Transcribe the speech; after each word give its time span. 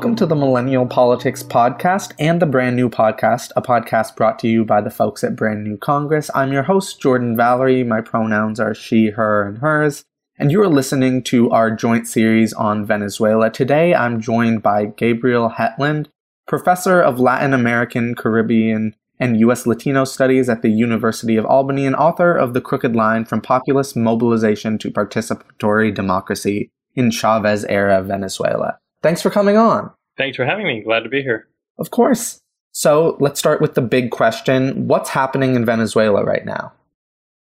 Welcome 0.00 0.16
to 0.16 0.24
the 0.24 0.34
Millennial 0.34 0.86
Politics 0.86 1.42
Podcast 1.42 2.14
and 2.18 2.40
the 2.40 2.46
Brand 2.46 2.74
New 2.74 2.88
Podcast, 2.88 3.52
a 3.54 3.60
podcast 3.60 4.16
brought 4.16 4.38
to 4.38 4.48
you 4.48 4.64
by 4.64 4.80
the 4.80 4.88
folks 4.88 5.22
at 5.22 5.36
Brand 5.36 5.62
New 5.62 5.76
Congress. 5.76 6.30
I'm 6.34 6.54
your 6.54 6.62
host, 6.62 7.02
Jordan 7.02 7.36
Valerie. 7.36 7.84
My 7.84 8.00
pronouns 8.00 8.58
are 8.58 8.74
she, 8.74 9.10
her, 9.10 9.46
and 9.46 9.58
hers. 9.58 10.06
And 10.38 10.50
you 10.50 10.62
are 10.62 10.70
listening 10.70 11.22
to 11.24 11.50
our 11.50 11.70
joint 11.70 12.08
series 12.08 12.54
on 12.54 12.86
Venezuela. 12.86 13.50
Today, 13.50 13.94
I'm 13.94 14.22
joined 14.22 14.62
by 14.62 14.86
Gabriel 14.86 15.50
Hetland, 15.50 16.08
professor 16.48 17.02
of 17.02 17.20
Latin 17.20 17.52
American, 17.52 18.14
Caribbean, 18.14 18.96
and 19.18 19.38
U.S. 19.40 19.66
Latino 19.66 20.06
Studies 20.06 20.48
at 20.48 20.62
the 20.62 20.70
University 20.70 21.36
of 21.36 21.44
Albany 21.44 21.84
and 21.84 21.94
author 21.94 22.34
of 22.34 22.54
The 22.54 22.62
Crooked 22.62 22.96
Line 22.96 23.26
From 23.26 23.42
Populist 23.42 23.96
Mobilization 23.96 24.78
to 24.78 24.90
Participatory 24.90 25.94
Democracy 25.94 26.70
in 26.94 27.10
Chavez 27.10 27.66
Era 27.66 28.02
Venezuela. 28.02 28.78
Thanks 29.02 29.22
for 29.22 29.30
coming 29.30 29.56
on. 29.56 29.90
Thanks 30.16 30.36
for 30.36 30.44
having 30.44 30.66
me. 30.66 30.82
Glad 30.82 31.00
to 31.00 31.08
be 31.08 31.22
here. 31.22 31.48
Of 31.78 31.90
course. 31.90 32.40
So 32.72 33.16
let's 33.20 33.40
start 33.40 33.60
with 33.60 33.74
the 33.74 33.80
big 33.80 34.10
question 34.10 34.86
What's 34.86 35.10
happening 35.10 35.56
in 35.56 35.64
Venezuela 35.64 36.24
right 36.24 36.44
now? 36.44 36.72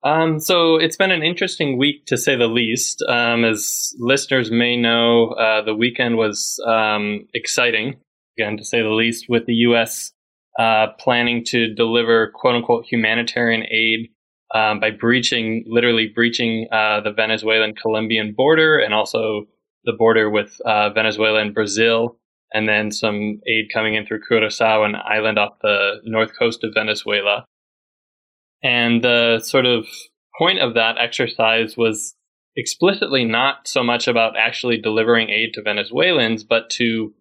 Um, 0.04 0.40
so 0.40 0.78
it's 0.78 0.96
been 0.96 1.12
an 1.12 1.24
interesting 1.24 1.78
week 1.78 2.06
to 2.06 2.18
say 2.18 2.36
the 2.36 2.48
least. 2.48 3.04
Um, 3.10 3.44
as 3.44 3.94
listeners 3.98 4.52
may 4.52 4.78
know, 4.78 5.30
uh, 5.32 5.64
the 5.64 5.76
weekend 5.76 6.18
was 6.18 6.62
um, 6.68 7.28
exciting, 7.34 7.96
again, 8.38 8.58
to 8.58 8.64
say 8.64 8.82
the 8.82 8.90
least, 8.90 9.26
with 9.28 9.48
the 9.48 9.56
U.S. 9.56 10.12
Uh, 10.60 10.88
planning 11.00 11.44
to 11.46 11.74
deliver 11.74 12.32
quote 12.36 12.56
unquote 12.56 12.86
humanitarian 12.86 13.64
aid 13.72 14.10
um, 14.54 14.80
by 14.80 14.92
breaching, 14.92 15.66
literally 15.68 16.08
breaching 16.14 16.68
uh, 16.72 17.02
the 17.02 17.12
Venezuelan 17.12 17.74
Colombian 17.74 18.34
border 18.34 18.78
and 18.78 18.94
also 18.94 19.46
the 19.86 19.94
border 19.94 20.30
with 20.30 20.60
uh, 20.66 20.90
Venezuela 20.90 21.40
and 21.40 21.54
Brazil, 21.54 22.18
and 22.54 22.68
then 22.68 22.92
some 22.92 23.40
aid 23.48 23.66
coming 23.74 23.96
in 23.96 24.06
through 24.06 24.22
Curacao, 24.28 24.84
an 24.84 24.96
island 24.96 25.38
off 25.38 25.60
the 25.62 26.02
north 26.04 26.32
coast 26.38 26.64
of 26.64 26.74
Venezuela. 26.74 27.46
And 28.64 29.04
the 29.04 29.40
sort 29.40 29.66
of 29.66 29.86
point 30.38 30.60
of 30.60 30.74
that 30.76 30.98
exercise 30.98 31.78
was 31.78 32.16
explicitly 32.56 33.24
not 33.24 33.68
so 33.68 33.84
much 33.84 34.08
about 34.08 34.36
actually 34.38 34.78
delivering 34.78 35.30
aid 35.30 35.54
to 35.54 35.62
Venezuelans, 35.62 36.44
but 36.44 36.70
to 36.72 37.14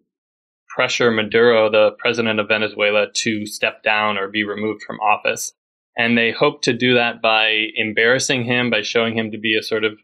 pressure 0.75 1.11
Maduro, 1.11 1.69
the 1.69 1.91
president 1.99 2.39
of 2.39 2.47
Venezuela, 2.47 3.07
to 3.13 3.45
step 3.45 3.83
down 3.83 4.17
or 4.17 4.27
be 4.27 4.43
removed 4.43 4.81
from 4.85 4.99
office. 4.99 5.53
And 5.97 6.17
they 6.17 6.31
hoped 6.31 6.63
to 6.65 6.73
do 6.73 6.93
that 6.95 7.21
by 7.21 7.67
embarrassing 7.75 8.45
him, 8.45 8.69
by 8.69 8.81
showing 8.81 9.17
him 9.17 9.31
to 9.31 9.39
be 9.39 9.55
a 9.57 9.63
sort 9.63 9.83
of 9.83 9.97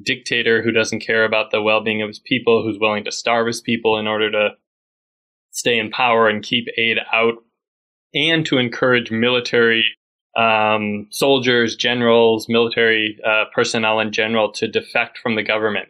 dictator 0.00 0.62
who 0.62 0.72
doesn't 0.72 1.00
care 1.00 1.24
about 1.24 1.50
the 1.50 1.62
well 1.62 1.82
being 1.82 2.02
of 2.02 2.08
his 2.08 2.18
people, 2.18 2.62
who's 2.62 2.78
willing 2.80 3.04
to 3.04 3.12
starve 3.12 3.46
his 3.46 3.60
people 3.60 3.98
in 3.98 4.06
order 4.06 4.30
to 4.30 4.50
stay 5.50 5.78
in 5.78 5.90
power 5.90 6.28
and 6.28 6.42
keep 6.42 6.66
aid 6.78 6.98
out, 7.12 7.34
and 8.14 8.46
to 8.46 8.58
encourage 8.58 9.10
military 9.10 9.84
um, 10.36 11.06
soldiers, 11.10 11.76
generals, 11.76 12.46
military 12.48 13.18
uh, 13.26 13.44
personnel 13.54 14.00
in 14.00 14.12
general 14.12 14.50
to 14.52 14.66
defect 14.66 15.18
from 15.18 15.34
the 15.34 15.42
government. 15.42 15.88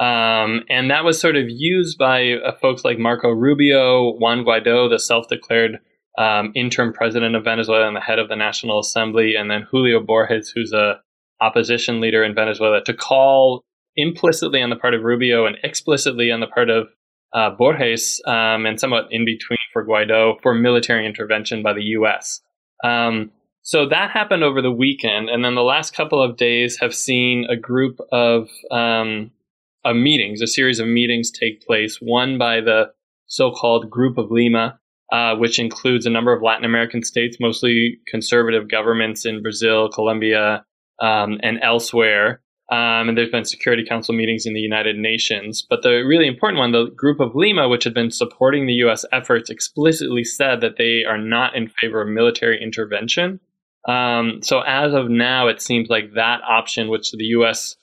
Um, 0.00 0.64
and 0.68 0.90
that 0.90 1.04
was 1.04 1.20
sort 1.20 1.36
of 1.36 1.46
used 1.48 1.98
by 1.98 2.34
uh, 2.34 2.52
folks 2.60 2.84
like 2.84 2.98
Marco 2.98 3.30
Rubio, 3.30 4.12
Juan 4.12 4.44
Guaido, 4.44 4.88
the 4.88 4.98
self 4.98 5.28
declared 5.28 5.80
um, 6.18 6.52
interim 6.54 6.92
president 6.92 7.34
of 7.34 7.44
Venezuela 7.44 7.86
and 7.86 7.96
the 7.96 8.00
head 8.00 8.18
of 8.18 8.28
the 8.28 8.36
National 8.36 8.78
Assembly, 8.78 9.34
and 9.34 9.50
then 9.50 9.62
Julio 9.70 10.00
Borges, 10.00 10.50
who's 10.50 10.72
a 10.72 11.00
opposition 11.40 12.00
leader 12.00 12.24
in 12.24 12.34
Venezuela, 12.34 12.82
to 12.84 12.94
call 12.94 13.64
implicitly 13.96 14.62
on 14.62 14.70
the 14.70 14.76
part 14.76 14.94
of 14.94 15.02
Rubio 15.02 15.46
and 15.46 15.56
explicitly 15.62 16.30
on 16.30 16.40
the 16.40 16.46
part 16.46 16.70
of 16.70 16.88
uh, 17.34 17.50
Borges, 17.50 18.22
um, 18.26 18.64
and 18.64 18.80
somewhat 18.80 19.08
in 19.10 19.24
between 19.24 19.58
for 19.72 19.84
Guaido, 19.84 20.40
for 20.42 20.54
military 20.54 21.06
intervention 21.06 21.62
by 21.62 21.74
the 21.74 21.82
U.S. 21.82 22.40
Um, 22.82 23.30
so 23.62 23.86
that 23.86 24.10
happened 24.10 24.42
over 24.42 24.62
the 24.62 24.72
weekend, 24.72 25.28
and 25.28 25.44
then 25.44 25.54
the 25.54 25.62
last 25.62 25.94
couple 25.94 26.22
of 26.22 26.38
days 26.38 26.78
have 26.80 26.94
seen 26.94 27.44
a 27.50 27.56
group 27.56 27.98
of, 28.10 28.48
um, 28.70 29.30
meetings, 29.84 30.40
a 30.42 30.46
series 30.46 30.80
of 30.80 30.86
meetings 30.86 31.30
take 31.30 31.66
place. 31.66 31.98
One 32.00 32.38
by 32.38 32.60
the 32.60 32.92
so-called 33.26 33.90
Group 33.90 34.18
of 34.18 34.30
Lima, 34.30 34.78
uh, 35.12 35.34
which 35.36 35.58
includes 35.58 36.06
a 36.06 36.10
number 36.10 36.32
of 36.32 36.42
Latin 36.42 36.64
American 36.64 37.02
states, 37.02 37.38
mostly 37.40 37.98
conservative 38.06 38.70
governments 38.70 39.24
in 39.24 39.42
Brazil, 39.42 39.88
Colombia, 39.90 40.64
um, 41.00 41.38
and 41.42 41.58
elsewhere. 41.62 42.40
Um, 42.70 43.08
and 43.08 43.16
there's 43.16 43.30
been 43.30 43.46
Security 43.46 43.82
Council 43.88 44.14
meetings 44.14 44.44
in 44.44 44.52
the 44.52 44.60
United 44.60 44.96
Nations. 44.96 45.66
But 45.68 45.82
the 45.82 46.02
really 46.02 46.26
important 46.26 46.58
one, 46.58 46.72
the 46.72 46.90
Group 46.94 47.18
of 47.18 47.34
Lima, 47.34 47.68
which 47.68 47.84
had 47.84 47.94
been 47.94 48.10
supporting 48.10 48.66
the 48.66 48.74
U.S. 48.74 49.06
efforts, 49.10 49.48
explicitly 49.48 50.22
said 50.22 50.60
that 50.60 50.76
they 50.76 51.04
are 51.08 51.16
not 51.16 51.56
in 51.56 51.68
favor 51.68 52.02
of 52.02 52.08
military 52.08 52.62
intervention. 52.62 53.40
Um, 53.88 54.40
so 54.42 54.60
as 54.60 54.92
of 54.92 55.08
now, 55.08 55.48
it 55.48 55.62
seems 55.62 55.88
like 55.88 56.12
that 56.14 56.40
option, 56.46 56.90
which 56.90 57.10
the 57.12 57.24
U.S. 57.24 57.76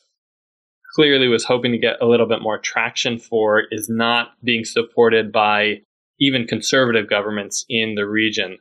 clearly 0.93 1.27
was 1.27 1.45
hoping 1.45 1.71
to 1.71 1.79
get 1.79 1.99
a 1.99 2.05
little 2.05 2.27
bit 2.27 2.43
more 2.43 2.59
traction 2.59 3.17
for, 3.17 3.63
is 3.71 3.89
not 3.89 4.33
being 4.43 4.65
supported 4.65 5.31
by 5.31 5.81
even 6.19 6.45
conservative 6.45 7.09
governments 7.09 7.65
in 7.67 7.95
the 7.95 8.05
region. 8.05 8.59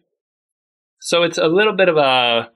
So 1.01 1.23
it's 1.23 1.37
a 1.37 1.49
little 1.49 1.75
bit 1.77 1.91
of 1.91 1.99
a 1.99 2.51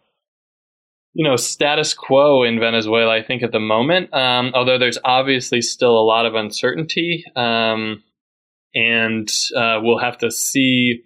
you 1.15 1.29
know 1.29 1.37
status 1.37 1.95
quo 1.95 2.43
in 2.43 2.61
Venezuela. 2.61 3.15
I 3.15 3.23
think 3.23 3.43
at 3.43 3.53
the 3.53 3.61
moment, 3.61 4.13
um, 4.15 4.53
although 4.55 4.79
there's 4.79 4.99
obviously 5.05 5.61
still 5.61 5.99
a 5.99 6.05
lot 6.05 6.27
of 6.27 6.35
uncertainty, 6.35 7.25
um, 7.37 8.03
and 8.75 9.29
uh, 9.57 9.81
we'll 9.83 9.99
have 9.99 10.19
to 10.19 10.31
see 10.31 11.03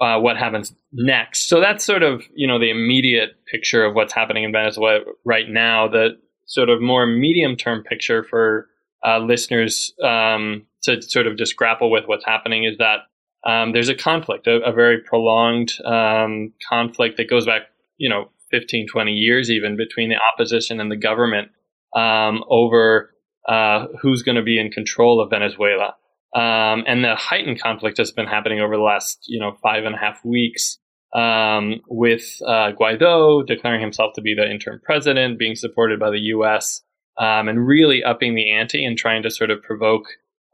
uh, 0.00 0.18
what 0.20 0.36
happens 0.36 0.74
next. 0.92 1.48
So 1.48 1.60
that's 1.60 1.84
sort 1.84 2.02
of 2.02 2.22
you 2.34 2.46
know 2.46 2.58
the 2.58 2.70
immediate 2.70 3.30
picture 3.50 3.84
of 3.84 3.94
what's 3.94 4.12
happening 4.12 4.44
in 4.44 4.52
Venezuela 4.52 5.00
right 5.24 5.48
now. 5.48 5.88
The 5.88 6.18
sort 6.46 6.68
of 6.68 6.80
more 6.80 7.06
medium 7.06 7.56
term 7.56 7.82
picture 7.82 8.22
for 8.22 8.68
uh, 9.04 9.18
listeners 9.18 9.92
um, 10.02 10.66
to 10.82 11.02
sort 11.02 11.26
of 11.26 11.36
just 11.36 11.56
grapple 11.56 11.90
with 11.90 12.04
what's 12.06 12.24
happening 12.24 12.64
is 12.64 12.78
that 12.78 13.00
um, 13.44 13.72
there's 13.72 13.88
a 13.88 13.94
conflict, 13.94 14.46
a, 14.46 14.60
a 14.62 14.72
very 14.72 15.00
prolonged 15.00 15.72
um, 15.84 16.52
conflict 16.68 17.16
that 17.16 17.30
goes 17.30 17.46
back, 17.46 17.62
you 17.96 18.08
know, 18.08 18.30
15, 18.50 18.86
20 18.88 19.12
years 19.12 19.50
even 19.50 19.76
between 19.76 20.08
the 20.08 20.20
opposition 20.32 20.80
and 20.80 20.90
the 20.90 20.96
government 20.96 21.48
um, 21.94 22.44
over 22.48 23.14
uh, 23.48 23.86
who's 24.00 24.22
going 24.22 24.36
to 24.36 24.42
be 24.42 24.58
in 24.58 24.70
control 24.70 25.20
of 25.20 25.30
Venezuela. 25.30 25.94
Um, 26.34 26.84
and 26.86 27.02
the 27.02 27.14
heightened 27.14 27.60
conflict 27.60 27.96
has 27.98 28.12
been 28.12 28.26
happening 28.26 28.60
over 28.60 28.76
the 28.76 28.82
last, 28.82 29.24
you 29.26 29.40
know, 29.40 29.56
five 29.62 29.84
and 29.84 29.94
a 29.94 29.98
half 29.98 30.24
weeks 30.24 30.78
um, 31.14 31.80
with 31.88 32.40
uh, 32.46 32.72
Guaido 32.78 33.46
declaring 33.46 33.80
himself 33.80 34.12
to 34.14 34.20
be 34.20 34.34
the 34.34 34.50
interim 34.50 34.80
president, 34.84 35.38
being 35.38 35.54
supported 35.54 35.98
by 35.98 36.10
the 36.10 36.18
U.S., 36.18 36.82
um, 37.18 37.48
and 37.48 37.66
really 37.66 38.04
upping 38.04 38.34
the 38.34 38.52
ante 38.52 38.84
and 38.84 38.98
trying 38.98 39.22
to 39.22 39.30
sort 39.30 39.50
of 39.50 39.62
provoke 39.62 40.04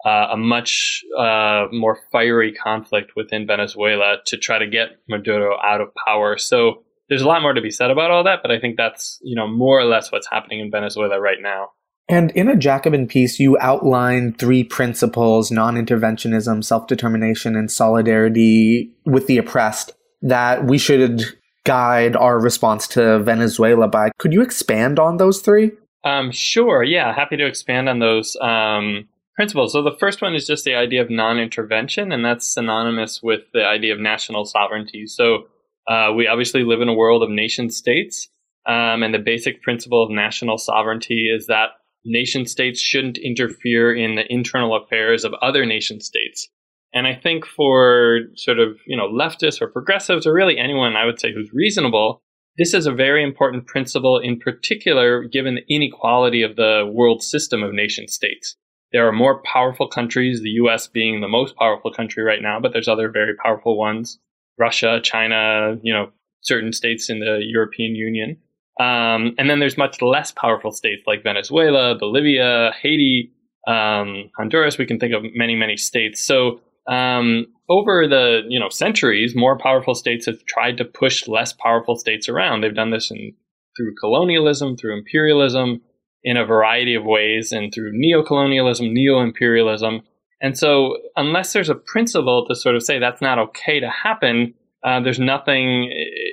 uh, 0.06 0.28
a 0.32 0.36
much 0.36 1.02
uh, 1.18 1.66
more 1.72 1.98
fiery 2.12 2.52
conflict 2.52 3.12
within 3.16 3.46
Venezuela 3.46 4.18
to 4.26 4.36
try 4.36 4.58
to 4.58 4.66
get 4.66 4.90
Maduro 5.08 5.56
out 5.64 5.80
of 5.80 5.88
power. 6.06 6.38
So 6.38 6.84
there's 7.12 7.20
a 7.20 7.28
lot 7.28 7.42
more 7.42 7.52
to 7.52 7.60
be 7.60 7.70
said 7.70 7.90
about 7.90 8.10
all 8.10 8.24
that, 8.24 8.38
but 8.40 8.50
I 8.50 8.58
think 8.58 8.78
that's 8.78 9.18
you 9.22 9.36
know 9.36 9.46
more 9.46 9.78
or 9.78 9.84
less 9.84 10.10
what's 10.10 10.26
happening 10.32 10.60
in 10.60 10.70
Venezuela 10.70 11.20
right 11.20 11.36
now. 11.42 11.68
And 12.08 12.30
in 12.30 12.48
a 12.48 12.56
Jacobin 12.56 13.06
piece, 13.06 13.38
you 13.38 13.58
outline 13.60 14.32
three 14.32 14.64
principles 14.64 15.50
non 15.50 15.74
interventionism, 15.74 16.64
self 16.64 16.86
determination, 16.86 17.54
and 17.54 17.70
solidarity 17.70 18.90
with 19.04 19.26
the 19.26 19.36
oppressed 19.36 19.92
that 20.22 20.64
we 20.64 20.78
should 20.78 21.22
guide 21.64 22.16
our 22.16 22.40
response 22.40 22.88
to 22.88 23.18
Venezuela 23.18 23.88
by. 23.88 24.10
Could 24.18 24.32
you 24.32 24.40
expand 24.40 24.98
on 24.98 25.18
those 25.18 25.42
three? 25.42 25.72
Um, 26.04 26.30
sure. 26.32 26.82
Yeah. 26.82 27.14
Happy 27.14 27.36
to 27.36 27.46
expand 27.46 27.90
on 27.90 27.98
those 27.98 28.36
um, 28.40 29.06
principles. 29.36 29.74
So 29.74 29.82
the 29.82 29.96
first 30.00 30.22
one 30.22 30.34
is 30.34 30.46
just 30.46 30.64
the 30.64 30.74
idea 30.74 31.02
of 31.02 31.10
non 31.10 31.38
intervention, 31.38 32.10
and 32.10 32.24
that's 32.24 32.48
synonymous 32.48 33.22
with 33.22 33.42
the 33.52 33.66
idea 33.66 33.92
of 33.92 34.00
national 34.00 34.46
sovereignty. 34.46 35.06
So 35.06 35.48
uh, 35.88 36.12
we 36.16 36.26
obviously 36.26 36.64
live 36.64 36.80
in 36.80 36.88
a 36.88 36.94
world 36.94 37.22
of 37.22 37.30
nation 37.30 37.70
states, 37.70 38.28
um, 38.66 39.02
and 39.02 39.12
the 39.12 39.18
basic 39.18 39.62
principle 39.62 40.02
of 40.02 40.10
national 40.10 40.58
sovereignty 40.58 41.28
is 41.34 41.46
that 41.46 41.70
nation 42.04 42.46
states 42.46 42.80
shouldn't 42.80 43.18
interfere 43.18 43.94
in 43.94 44.14
the 44.14 44.30
internal 44.32 44.76
affairs 44.76 45.24
of 45.24 45.34
other 45.42 45.64
nation 45.66 46.00
states. 46.00 46.48
And 46.94 47.06
I 47.06 47.14
think 47.14 47.46
for 47.46 48.20
sort 48.36 48.58
of 48.58 48.76
you 48.86 48.96
know 48.96 49.08
leftists 49.08 49.60
or 49.60 49.68
progressives 49.68 50.26
or 50.26 50.32
really 50.32 50.58
anyone 50.58 50.96
I 50.96 51.06
would 51.06 51.18
say 51.18 51.32
who's 51.32 51.50
reasonable, 51.52 52.22
this 52.58 52.74
is 52.74 52.86
a 52.86 52.92
very 52.92 53.24
important 53.24 53.66
principle 53.66 54.18
in 54.18 54.38
particular 54.38 55.24
given 55.24 55.54
the 55.54 55.74
inequality 55.74 56.42
of 56.42 56.56
the 56.56 56.90
world 56.92 57.22
system 57.22 57.62
of 57.62 57.72
nation 57.72 58.08
states. 58.08 58.56
There 58.92 59.08
are 59.08 59.12
more 59.12 59.40
powerful 59.42 59.88
countries, 59.88 60.42
the 60.42 60.50
US 60.50 60.86
being 60.86 61.20
the 61.20 61.28
most 61.28 61.56
powerful 61.56 61.90
country 61.90 62.22
right 62.22 62.42
now, 62.42 62.60
but 62.60 62.72
there's 62.72 62.88
other 62.88 63.10
very 63.10 63.34
powerful 63.42 63.78
ones. 63.78 64.18
Russia, 64.58 65.00
China, 65.02 65.76
you 65.82 65.92
know, 65.92 66.10
certain 66.42 66.72
states 66.72 67.08
in 67.08 67.20
the 67.20 67.40
European 67.42 67.94
Union. 67.94 68.36
Um, 68.80 69.34
and 69.38 69.50
then 69.50 69.60
there's 69.60 69.76
much 69.76 70.00
less 70.00 70.32
powerful 70.32 70.72
states 70.72 71.02
like 71.06 71.22
Venezuela, 71.22 71.96
Bolivia, 71.98 72.72
Haiti, 72.80 73.32
um, 73.68 74.30
Honduras. 74.36 74.78
We 74.78 74.86
can 74.86 74.98
think 74.98 75.14
of 75.14 75.22
many, 75.34 75.54
many 75.54 75.76
states. 75.76 76.24
So 76.24 76.60
um, 76.88 77.46
over 77.68 78.08
the 78.08 78.42
you 78.48 78.58
know 78.58 78.68
centuries, 78.68 79.34
more 79.36 79.58
powerful 79.58 79.94
states 79.94 80.26
have 80.26 80.44
tried 80.46 80.76
to 80.78 80.84
push 80.84 81.28
less 81.28 81.52
powerful 81.52 81.96
states 81.96 82.28
around. 82.28 82.60
They've 82.60 82.74
done 82.74 82.90
this 82.90 83.10
in, 83.10 83.34
through 83.76 83.94
colonialism, 84.00 84.76
through 84.76 84.98
imperialism, 84.98 85.80
in 86.24 86.36
a 86.36 86.44
variety 86.44 86.94
of 86.94 87.04
ways, 87.04 87.52
and 87.52 87.72
through 87.72 87.92
neocolonialism, 87.92 88.92
neo-imperialism. 88.92 90.02
And 90.42 90.58
so, 90.58 90.98
unless 91.16 91.52
there's 91.52 91.70
a 91.70 91.74
principle 91.74 92.44
to 92.48 92.54
sort 92.54 92.74
of 92.74 92.82
say 92.82 92.98
that's 92.98 93.22
not 93.22 93.38
okay 93.38 93.80
to 93.80 93.88
happen, 93.88 94.54
uh, 94.84 95.00
there's 95.00 95.20
nothing 95.20 95.90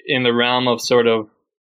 in 0.07 0.23
the 0.23 0.33
realm 0.33 0.67
of 0.67 0.81
sort 0.81 1.07
of 1.07 1.29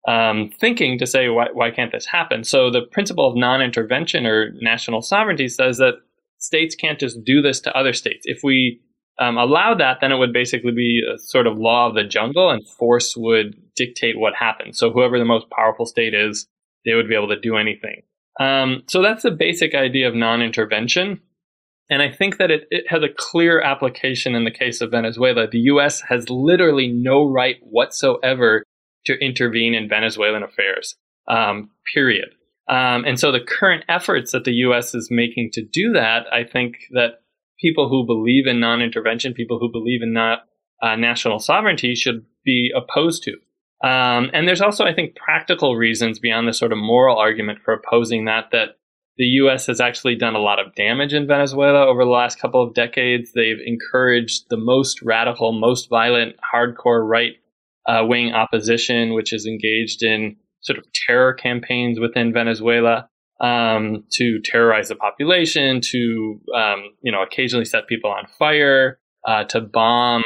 um, 0.07 0.49
thinking 0.59 0.97
to 0.97 1.05
say 1.05 1.29
why, 1.29 1.47
why 1.53 1.69
can't 1.69 1.91
this 1.91 2.05
happen. 2.05 2.43
So 2.43 2.71
the 2.71 2.81
principle 2.81 3.27
of 3.27 3.35
non-intervention 3.35 4.25
or 4.25 4.51
national 4.61 5.01
sovereignty 5.01 5.47
says 5.47 5.77
that 5.77 5.95
states 6.39 6.73
can't 6.73 6.99
just 6.99 7.23
do 7.23 7.41
this 7.41 7.59
to 7.61 7.77
other 7.77 7.93
states. 7.93 8.21
If 8.23 8.39
we 8.43 8.81
um, 9.19 9.37
allow 9.37 9.75
that, 9.75 9.97
then 10.01 10.11
it 10.11 10.17
would 10.17 10.33
basically 10.33 10.71
be 10.71 11.01
a 11.13 11.19
sort 11.19 11.45
of 11.45 11.57
law 11.57 11.87
of 11.87 11.95
the 11.95 12.03
jungle, 12.03 12.49
and 12.49 12.67
force 12.67 13.15
would 13.15 13.55
dictate 13.75 14.17
what 14.17 14.33
happens. 14.33 14.79
So 14.79 14.89
whoever 14.89 15.19
the 15.19 15.25
most 15.25 15.49
powerful 15.49 15.85
state 15.85 16.13
is, 16.13 16.47
they 16.85 16.95
would 16.95 17.07
be 17.07 17.15
able 17.15 17.27
to 17.29 17.39
do 17.39 17.57
anything. 17.57 18.01
Um, 18.39 18.83
so 18.87 19.01
that's 19.03 19.21
the 19.21 19.31
basic 19.31 19.75
idea 19.75 20.07
of 20.07 20.15
non-intervention. 20.15 21.21
And 21.91 22.01
I 22.01 22.09
think 22.09 22.37
that 22.37 22.49
it, 22.49 22.67
it 22.71 22.85
has 22.87 23.03
a 23.03 23.13
clear 23.15 23.59
application 23.61 24.33
in 24.33 24.45
the 24.45 24.51
case 24.51 24.79
of 24.79 24.91
Venezuela. 24.91 25.45
The 25.45 25.59
U.S. 25.59 26.01
has 26.07 26.29
literally 26.29 26.87
no 26.87 27.29
right 27.29 27.57
whatsoever 27.61 28.63
to 29.05 29.19
intervene 29.19 29.73
in 29.73 29.89
Venezuelan 29.89 30.41
affairs, 30.41 30.95
um, 31.27 31.69
period. 31.93 32.29
Um, 32.69 33.03
and 33.03 33.19
so 33.19 33.31
the 33.31 33.41
current 33.45 33.83
efforts 33.89 34.31
that 34.31 34.45
the 34.45 34.53
U.S. 34.53 34.95
is 34.95 35.09
making 35.11 35.49
to 35.53 35.61
do 35.61 35.91
that, 35.91 36.27
I 36.31 36.45
think 36.45 36.75
that 36.91 37.21
people 37.59 37.89
who 37.89 38.05
believe 38.05 38.47
in 38.47 38.61
non-intervention, 38.61 39.33
people 39.33 39.59
who 39.59 39.69
believe 39.69 40.01
in 40.01 40.13
not 40.13 40.45
uh, 40.81 40.95
national 40.95 41.39
sovereignty, 41.39 41.93
should 41.93 42.25
be 42.45 42.71
opposed 42.73 43.23
to. 43.23 43.33
Um, 43.85 44.29
and 44.33 44.47
there's 44.47 44.61
also, 44.61 44.85
I 44.85 44.93
think, 44.93 45.15
practical 45.15 45.75
reasons 45.75 46.19
beyond 46.19 46.47
the 46.47 46.53
sort 46.53 46.71
of 46.71 46.77
moral 46.77 47.17
argument 47.17 47.59
for 47.65 47.73
opposing 47.73 48.25
that. 48.25 48.45
That 48.51 48.77
the 49.21 49.27
U.S. 49.43 49.67
has 49.67 49.79
actually 49.79 50.15
done 50.15 50.33
a 50.33 50.39
lot 50.39 50.57
of 50.57 50.73
damage 50.73 51.13
in 51.13 51.27
Venezuela 51.27 51.85
over 51.85 52.03
the 52.03 52.09
last 52.09 52.39
couple 52.39 52.63
of 52.63 52.73
decades. 52.73 53.33
They've 53.35 53.59
encouraged 53.63 54.45
the 54.49 54.57
most 54.57 54.99
radical, 55.03 55.51
most 55.51 55.91
violent, 55.91 56.37
hardcore 56.37 57.07
right 57.07 57.33
uh, 57.87 58.03
wing 58.03 58.33
opposition, 58.33 59.13
which 59.13 59.31
is 59.31 59.45
engaged 59.45 60.01
in 60.01 60.37
sort 60.61 60.79
of 60.79 60.85
terror 61.05 61.35
campaigns 61.35 61.99
within 61.99 62.33
Venezuela 62.33 63.09
um, 63.39 64.05
to 64.13 64.41
terrorize 64.43 64.89
the 64.89 64.95
population, 64.95 65.81
to 65.81 66.41
um, 66.55 66.85
you 67.03 67.11
know 67.11 67.21
occasionally 67.21 67.65
set 67.65 67.85
people 67.85 68.09
on 68.09 68.25
fire, 68.39 68.97
uh, 69.27 69.43
to 69.43 69.61
bomb 69.61 70.23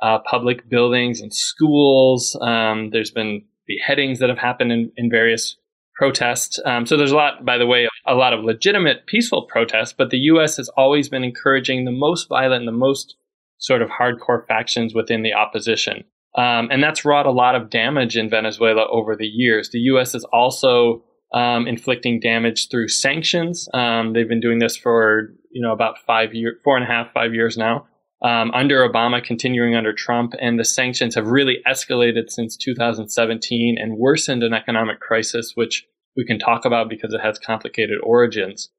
uh, 0.00 0.20
public 0.20 0.68
buildings 0.68 1.20
and 1.20 1.34
schools. 1.34 2.38
Um, 2.40 2.90
there's 2.92 3.10
been 3.10 3.42
beheadings 3.66 4.20
that 4.20 4.28
have 4.28 4.38
happened 4.38 4.70
in, 4.70 4.92
in 4.96 5.10
various 5.10 5.56
protests. 5.96 6.58
Um, 6.64 6.86
so 6.86 6.96
there's 6.96 7.12
a 7.12 7.16
lot, 7.16 7.44
by 7.44 7.58
the 7.58 7.66
way, 7.66 7.88
a 8.06 8.14
lot 8.14 8.32
of 8.32 8.44
legitimate 8.44 9.06
peaceful 9.06 9.46
protests. 9.50 9.94
But 9.96 10.10
the 10.10 10.18
U.S. 10.18 10.56
has 10.58 10.68
always 10.76 11.08
been 11.08 11.24
encouraging 11.24 11.84
the 11.84 11.92
most 11.92 12.28
violent, 12.28 12.62
and 12.62 12.68
the 12.68 12.72
most 12.72 13.16
sort 13.58 13.82
of 13.82 13.88
hardcore 13.88 14.46
factions 14.46 14.94
within 14.94 15.22
the 15.22 15.32
opposition. 15.32 16.04
Um, 16.36 16.68
and 16.70 16.82
that's 16.82 17.04
wrought 17.04 17.26
a 17.26 17.30
lot 17.30 17.54
of 17.54 17.70
damage 17.70 18.16
in 18.16 18.28
Venezuela 18.28 18.86
over 18.90 19.16
the 19.16 19.26
years. 19.26 19.70
The 19.70 19.78
U.S. 19.78 20.14
is 20.14 20.24
also 20.32 21.02
um, 21.32 21.66
inflicting 21.66 22.20
damage 22.20 22.68
through 22.68 22.88
sanctions. 22.88 23.68
Um, 23.72 24.12
they've 24.12 24.28
been 24.28 24.40
doing 24.40 24.58
this 24.58 24.76
for 24.76 25.34
you 25.50 25.62
know 25.62 25.72
about 25.72 25.98
five 26.06 26.34
years, 26.34 26.58
four 26.62 26.76
and 26.76 26.84
a 26.84 26.88
half, 26.88 27.12
five 27.12 27.34
years 27.34 27.56
now. 27.56 27.86
Um, 28.22 28.50
under 28.52 28.88
Obama, 28.88 29.22
continuing 29.22 29.76
under 29.76 29.92
Trump, 29.92 30.32
and 30.40 30.58
the 30.58 30.64
sanctions 30.64 31.14
have 31.14 31.26
really 31.26 31.58
escalated 31.66 32.30
since 32.30 32.56
2017 32.56 33.76
and 33.78 33.98
worsened 33.98 34.42
an 34.42 34.54
economic 34.54 35.00
crisis, 35.00 35.52
which 35.54 35.86
we 36.16 36.24
can 36.24 36.38
talk 36.38 36.64
about 36.64 36.88
because 36.88 37.12
it 37.12 37.20
has 37.20 37.38
complicated 37.38 37.98
origins. 38.02 38.70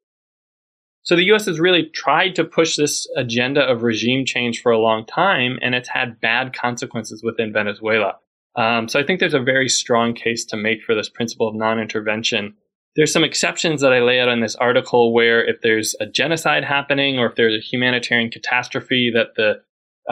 So 1.02 1.16
the 1.16 1.32
US 1.32 1.46
has 1.46 1.60
really 1.60 1.84
tried 1.94 2.34
to 2.34 2.44
push 2.44 2.76
this 2.76 3.08
agenda 3.16 3.62
of 3.62 3.82
regime 3.82 4.26
change 4.26 4.60
for 4.60 4.72
a 4.72 4.78
long 4.78 5.06
time, 5.06 5.58
and 5.62 5.74
it's 5.74 5.88
had 5.88 6.20
bad 6.20 6.52
consequences 6.52 7.22
within 7.22 7.52
Venezuela. 7.52 8.16
Um, 8.56 8.88
so 8.88 8.98
I 8.98 9.04
think 9.04 9.20
there's 9.20 9.34
a 9.34 9.40
very 9.40 9.68
strong 9.68 10.14
case 10.14 10.44
to 10.46 10.56
make 10.56 10.82
for 10.82 10.94
this 10.94 11.08
principle 11.08 11.48
of 11.48 11.54
non 11.54 11.78
intervention. 11.78 12.54
There's 12.98 13.12
some 13.12 13.22
exceptions 13.22 13.80
that 13.82 13.92
I 13.92 14.00
lay 14.00 14.18
out 14.18 14.28
in 14.28 14.40
this 14.40 14.56
article 14.56 15.14
where 15.14 15.44
if 15.44 15.60
there's 15.60 15.94
a 16.00 16.06
genocide 16.06 16.64
happening 16.64 17.16
or 17.16 17.26
if 17.26 17.36
there's 17.36 17.54
a 17.54 17.64
humanitarian 17.64 18.28
catastrophe 18.28 19.12
that 19.14 19.36
the 19.36 19.60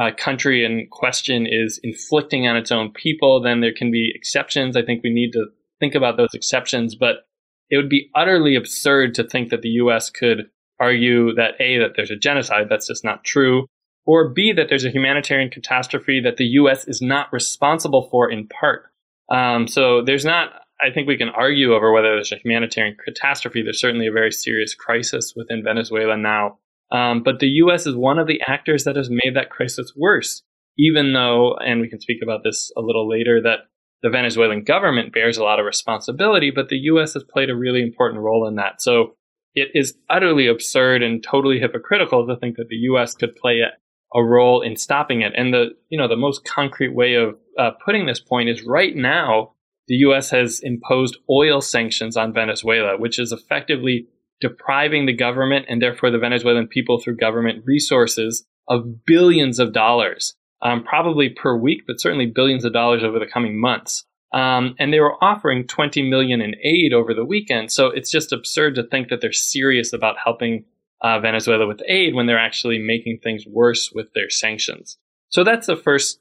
uh, 0.01 0.13
country 0.17 0.65
in 0.65 0.87
question 0.89 1.49
is 1.51 1.81
inflicting 1.83 2.47
on 2.47 2.57
its 2.57 2.71
own 2.71 2.93
people, 2.93 3.43
then 3.43 3.61
there 3.61 3.75
can 3.77 3.91
be 3.91 4.13
exceptions. 4.15 4.77
I 4.77 4.83
think 4.83 5.03
we 5.03 5.13
need 5.13 5.33
to 5.33 5.47
think 5.81 5.97
about 5.97 6.17
those 6.17 6.33
exceptions, 6.33 6.95
but 6.95 7.27
it 7.71 7.77
would 7.77 7.89
be 7.89 8.09
utterly 8.15 8.55
absurd 8.55 9.17
to 9.17 9.25
think 9.25 9.51
that 9.51 9.63
the 9.63 9.71
U.S. 9.71 10.09
could 10.09 10.49
argue 10.79 11.35
that 11.35 11.61
A, 11.61 11.79
that 11.79 11.95
there's 11.97 12.13
a 12.13 12.17
genocide, 12.17 12.69
that's 12.71 12.87
just 12.87 13.05
not 13.05 13.25
true, 13.25 13.67
or 14.05 14.29
B, 14.29 14.53
that 14.53 14.69
there's 14.69 14.85
a 14.85 14.93
humanitarian 14.93 15.51
catastrophe 15.51 16.21
that 16.23 16.37
the 16.37 16.45
U.S. 16.45 16.87
is 16.87 17.03
not 17.03 17.33
responsible 17.33 18.09
for 18.13 18.31
in 18.31 18.47
part. 18.47 18.85
Um, 19.29 19.67
so 19.67 20.03
there's 20.03 20.25
not, 20.25 20.53
I 20.81 20.93
think 20.93 21.09
we 21.09 21.17
can 21.17 21.31
argue 21.31 21.75
over 21.75 21.93
whether 21.93 22.15
there's 22.15 22.33
a 22.33 22.37
humanitarian 22.37 22.97
catastrophe. 23.03 23.63
There's 23.63 23.81
certainly 23.81 24.07
a 24.07 24.13
very 24.13 24.31
serious 24.31 24.75
crisis 24.75 25.33
within 25.35 25.65
Venezuela 25.65 26.17
now. 26.17 26.59
Um, 26.93 27.23
but 27.23 27.41
the 27.41 27.49
U.S. 27.49 27.87
is 27.87 27.97
one 27.97 28.19
of 28.19 28.27
the 28.27 28.41
actors 28.47 28.85
that 28.85 28.97
has 28.97 29.09
made 29.11 29.35
that 29.35 29.51
crisis 29.51 29.93
worse, 29.97 30.43
even 30.79 31.13
though, 31.13 31.57
and 31.57 31.81
we 31.81 31.89
can 31.89 32.01
speak 32.01 32.19
about 32.23 32.43
this 32.45 32.71
a 32.77 32.81
little 32.81 33.09
later, 33.09 33.41
that 33.43 33.61
the 34.03 34.11
Venezuelan 34.11 34.63
government 34.65 35.13
bears 35.13 35.39
a 35.39 35.43
lot 35.43 35.59
of 35.59 35.67
responsibility, 35.67 36.53
but 36.55 36.69
the 36.69 36.77
U.S. 36.77 37.15
has 37.15 37.25
played 37.25 37.51
a 37.51 37.57
really 37.57 37.83
important 37.83 38.23
role 38.23 38.47
in 38.47 38.57
that. 38.57 38.81
So 38.83 39.17
it 39.55 39.71
is 39.75 39.97
utterly 40.11 40.47
absurd 40.47 41.03
and 41.03 41.23
totally 41.23 41.59
hypocritical 41.59 42.27
to 42.27 42.37
think 42.37 42.57
that 42.57 42.69
the 42.69 42.77
U.S. 42.77 43.15
could 43.15 43.35
play 43.35 43.61
a, 43.61 44.17
a 44.17 44.23
role 44.23 44.61
in 44.61 44.77
stopping 44.77 45.23
it. 45.23 45.33
And 45.35 45.53
the 45.53 45.71
you 45.89 45.99
know 45.99 46.07
the 46.07 46.17
most 46.17 46.45
concrete 46.45 46.95
way 46.95 47.15
of 47.15 47.37
uh, 47.59 47.71
putting 47.85 48.07
this 48.07 48.21
point 48.21 48.51
is 48.51 48.63
right 48.63 48.95
now 48.95 49.55
the 49.89 49.95
U.S. 49.97 50.31
has 50.31 50.61
imposed 50.63 51.17
oil 51.31 51.61
sanctions 51.61 52.17
on 52.17 52.33
Venezuela, 52.33 52.99
which 52.99 53.19
is 53.19 53.33
effectively 53.33 54.09
depriving 54.41 55.07
the 55.07 55.13
government 55.13 55.67
and 55.69 55.81
therefore 55.81 56.11
the 56.11 56.19
Venezuelan 56.19 56.69
people 56.69 57.01
through 57.01 57.17
government 57.17 57.65
resources 57.65 58.45
of 58.69 59.05
billions 59.07 59.59
of 59.59 59.73
dollars, 59.73 60.35
um, 60.63 60.83
probably 60.85 61.29
per 61.29 61.57
week, 61.57 61.83
but 61.87 62.01
certainly 62.01 62.27
billions 62.27 62.65
of 62.65 62.73
dollars 62.73 63.03
over 63.05 63.19
the 63.19 63.31
coming 63.33 63.61
months. 63.61 64.05
Um, 64.33 64.75
and 64.79 64.93
they 64.93 65.01
were 65.01 65.23
offering 65.23 65.67
20 65.67 66.03
million 66.03 66.41
in 66.41 66.55
aid 66.63 66.93
over 66.93 67.15
the 67.15 67.25
weekend. 67.25 67.71
So 67.71 67.87
it's 67.87 68.11
just 68.11 68.33
absurd 68.33 68.75
to 68.75 68.83
think 68.83 69.09
that 69.09 69.21
they're 69.21 69.33
serious 69.33 69.93
about 69.93 70.17
helping 70.23 70.65
uh, 71.01 71.21
Venezuela 71.21 71.67
with 71.67 71.81
aid 71.89 72.15
when 72.15 72.27
they're 72.27 72.39
actually 72.39 72.79
making 72.79 73.21
things 73.23 73.45
worse 73.47 73.91
with 73.95 74.13
their 74.15 74.29
sanctions. 74.29 74.99
So 75.29 75.45
that's 75.45 75.67
the 75.67 75.77
first 75.77 76.21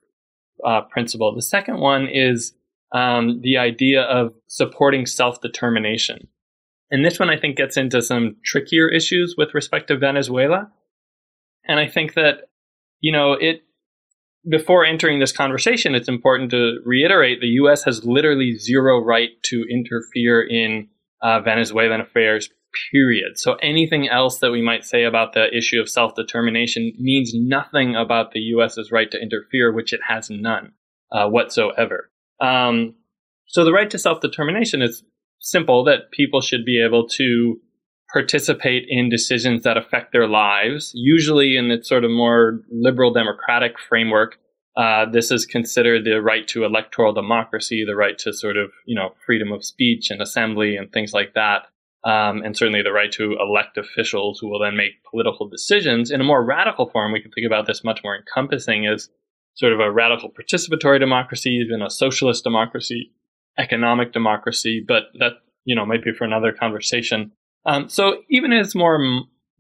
uh, 0.66 0.82
principle. 0.82 1.34
The 1.34 1.42
second 1.42 1.80
one 1.80 2.08
is 2.08 2.54
um, 2.92 3.42
the 3.42 3.58
idea 3.58 4.02
of 4.02 4.34
supporting 4.48 5.06
self 5.06 5.42
determination. 5.42 6.28
And 6.92 7.04
this 7.04 7.20
one 7.20 7.30
I 7.30 7.40
think 7.40 7.58
gets 7.58 7.78
into 7.78 8.02
some 8.02 8.38
trickier 8.46 8.88
issues 8.88 9.36
with 9.38 9.54
respect 9.54 9.88
to 9.88 9.98
Venezuela. 9.98 10.72
And 11.68 11.80
I 11.80 11.88
think 11.88 12.14
that, 12.14 12.50
you 13.02 13.12
know, 13.12 13.34
it 13.34 13.64
before 14.48 14.86
entering 14.86 15.20
this 15.20 15.32
conversation, 15.32 15.96
it's 15.96 16.08
important 16.08 16.52
to 16.52 16.80
reiterate 16.86 17.42
the 17.42 17.48
U.S. 17.48 17.84
has 17.84 18.06
literally 18.06 18.56
zero 18.58 19.04
right 19.04 19.32
to 19.44 19.66
interfere 19.70 20.42
in 20.42 20.88
uh, 21.22 21.40
Venezuelan 21.40 22.02
affairs, 22.02 22.50
period. 22.92 23.38
So 23.38 23.56
anything 23.56 24.08
else 24.08 24.40
that 24.40 24.52
we 24.52 24.62
might 24.62 24.86
say 24.86 25.04
about 25.04 25.34
the 25.34 25.48
issue 25.56 25.80
of 25.80 25.90
self 25.90 26.14
determination 26.16 26.94
means 27.00 27.32
nothing 27.34 27.96
about 27.96 28.32
the 28.32 28.40
U.S.'s 28.40 28.92
right 28.92 29.10
to 29.10 29.20
interfere, 29.20 29.74
which 29.74 29.94
it 29.94 30.02
has 30.08 30.30
none 30.30 30.74
uh, 31.12 31.28
whatsoever. 31.28 32.12
Um, 32.42 32.96
so 33.48 33.64
the 33.64 33.74
right 33.74 33.90
to 33.90 34.00
self 34.00 34.22
determination 34.22 34.82
is 34.82 35.04
simple 35.40 35.84
that 35.86 36.12
people 36.12 36.42
should 36.42 36.66
be 36.66 36.84
able 36.84 37.08
to 37.08 37.60
participate 38.12 38.86
in 38.88 39.10
decisions 39.10 39.64
that 39.64 39.78
affect 39.78 40.12
their 40.12 40.28
lives, 40.28 40.92
usually 40.96 41.58
in 41.58 41.70
the 41.70 41.84
sort 41.84 42.04
of 42.04 42.12
more 42.12 42.62
liberal 42.72 43.14
democratic 43.14 43.80
framework. 43.80 44.38
Uh, 44.78 45.06
this 45.10 45.32
is 45.32 45.46
considered 45.46 46.04
the 46.04 46.22
right 46.22 46.48
to 46.50 46.66
electoral 46.66 47.14
democracy, 47.14 47.84
the 47.86 47.96
right 47.96 48.18
to 48.18 48.34
sort 48.34 48.58
of, 48.58 48.72
you 48.86 48.96
know, 48.96 49.10
freedom 49.26 49.52
of 49.52 49.64
speech 49.64 50.10
and 50.10 50.22
assembly 50.22 50.76
and 50.76 50.92
things 50.92 51.14
like 51.14 51.34
that. 51.34 51.68
Um, 52.04 52.44
and 52.44 52.56
certainly 52.56 52.84
the 52.84 52.92
right 52.92 53.12
to 53.14 53.36
elect 53.40 53.78
officials 53.78 54.40
who 54.40 54.50
will 54.50 54.60
then 54.60 54.78
make 54.78 55.04
political 55.10 55.48
decisions. 55.48 56.12
In 56.12 56.22
a 56.22 56.26
more 56.26 56.46
radical 56.46 56.90
form, 56.90 57.12
we 57.12 57.22
can 57.22 57.32
think 57.32 57.48
about 57.48 57.66
this 57.66 57.84
much 57.84 58.02
more 58.04 58.16
encompassing 58.16 58.86
as 58.86 59.10
sort 59.56 59.74
of 59.74 59.80
a 59.80 59.92
radical 59.92 60.30
participatory 60.30 61.00
democracy, 61.00 61.50
even 61.66 61.82
a 61.82 61.90
socialist 61.90 62.44
democracy, 62.44 63.12
economic 63.58 64.14
democracy, 64.14 64.84
but 64.86 65.04
that, 65.20 65.34
you 65.64 65.76
know, 65.76 65.86
might 65.86 66.04
be 66.04 66.12
for 66.12 66.26
another 66.26 66.52
conversation. 66.52 67.32
Um, 67.66 67.90
so 67.90 68.22
even 68.30 68.52
in 68.52 68.60
its 68.60 68.76
more 68.76 69.00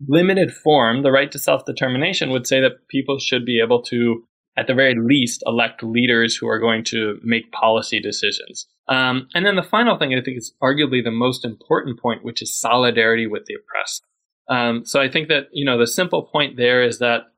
limited 0.07 0.53
form, 0.53 1.03
the 1.03 1.11
right 1.11 1.31
to 1.31 1.39
self 1.39 1.65
determination 1.65 2.29
would 2.29 2.45
say 2.45 2.59
that 2.61 2.87
people 2.89 3.19
should 3.19 3.45
be 3.45 3.59
able 3.59 3.81
to, 3.83 4.23
at 4.57 4.67
the 4.67 4.73
very 4.73 4.95
least, 4.95 5.43
elect 5.45 5.81
leaders 5.81 6.35
who 6.35 6.47
are 6.47 6.59
going 6.59 6.83
to 6.85 7.19
make 7.23 7.51
policy 7.51 7.99
decisions. 7.99 8.67
Um, 8.87 9.27
and 9.33 9.45
then 9.45 9.55
the 9.55 9.63
final 9.63 9.97
thing 9.97 10.13
I 10.13 10.21
think 10.21 10.37
is 10.37 10.53
arguably 10.61 11.03
the 11.03 11.11
most 11.11 11.45
important 11.45 11.99
point, 11.99 12.23
which 12.23 12.41
is 12.41 12.53
solidarity 12.53 13.27
with 13.27 13.45
the 13.45 13.55
oppressed. 13.55 14.05
Um, 14.47 14.85
so 14.85 15.01
I 15.01 15.09
think 15.09 15.29
that, 15.29 15.47
you 15.51 15.65
know, 15.65 15.79
the 15.79 15.87
simple 15.87 16.21
point 16.23 16.57
there 16.57 16.83
is 16.83 16.99
that 16.99 17.31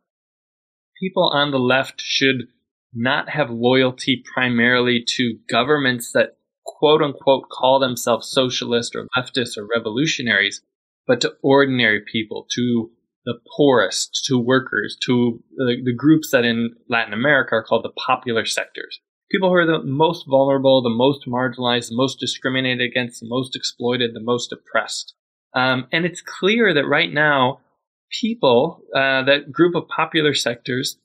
people 1.00 1.30
on 1.34 1.51
the 1.51 1.60
left 1.60 2.01
should 2.01 2.48
not 2.94 3.30
have 3.30 3.50
loyalty 3.50 4.24
primarily 4.34 5.04
to 5.06 5.38
governments 5.50 6.12
that 6.13 6.38
quote 6.66 7.01
unquote 7.01 7.50
call 7.50 7.80
themselves 7.80 8.30
socialist 8.30 8.96
or 8.96 9.08
leftist 9.18 9.58
or 9.58 9.68
revolutionaries, 9.74 10.62
but 11.06 11.22
to 11.22 11.34
ordinary 11.42 12.01
people, 12.12 12.46
to 12.56 12.92
the 13.25 13.39
poorest, 13.58 14.24
to 14.25 14.38
workers, 14.38 14.98
to 15.06 15.44
the, 15.58 15.75
the, 15.84 15.94
groups 15.94 16.32
that 16.32 16.46
in 16.46 16.74
Latin 16.88 17.13
America 17.13 17.56
are 17.56 17.63
called 17.63 17.84
the 17.84 18.01
popular 18.08 18.46
sectors. 18.46 19.01
People 19.30 19.50
who 19.50 19.56
are 19.56 19.66
the 19.66 19.84
most 19.84 20.25
vulnerable, 20.30 20.82
the 20.82 20.89
most 20.89 21.27
marginalized, 21.27 21.89
the 21.89 21.98
most 21.98 22.22
discriminated 22.22 22.80
against, 22.80 23.20
the 23.20 23.27
most 23.27 23.54
exploited, 23.54 24.13
the 24.13 24.24
most 24.24 24.54
oppressed. 24.54 25.13
Um, 25.54 25.88
and 25.92 26.06
it's 26.06 26.22
clear 26.22 26.74
that 26.74 26.88
right 26.88 27.12
now, 27.12 27.60
people, 28.10 28.82
uh, 28.96 29.24
that 29.24 29.52
group 29.52 29.76
of 29.76 29.88
popular 29.88 30.34
sectors, 30.34 30.98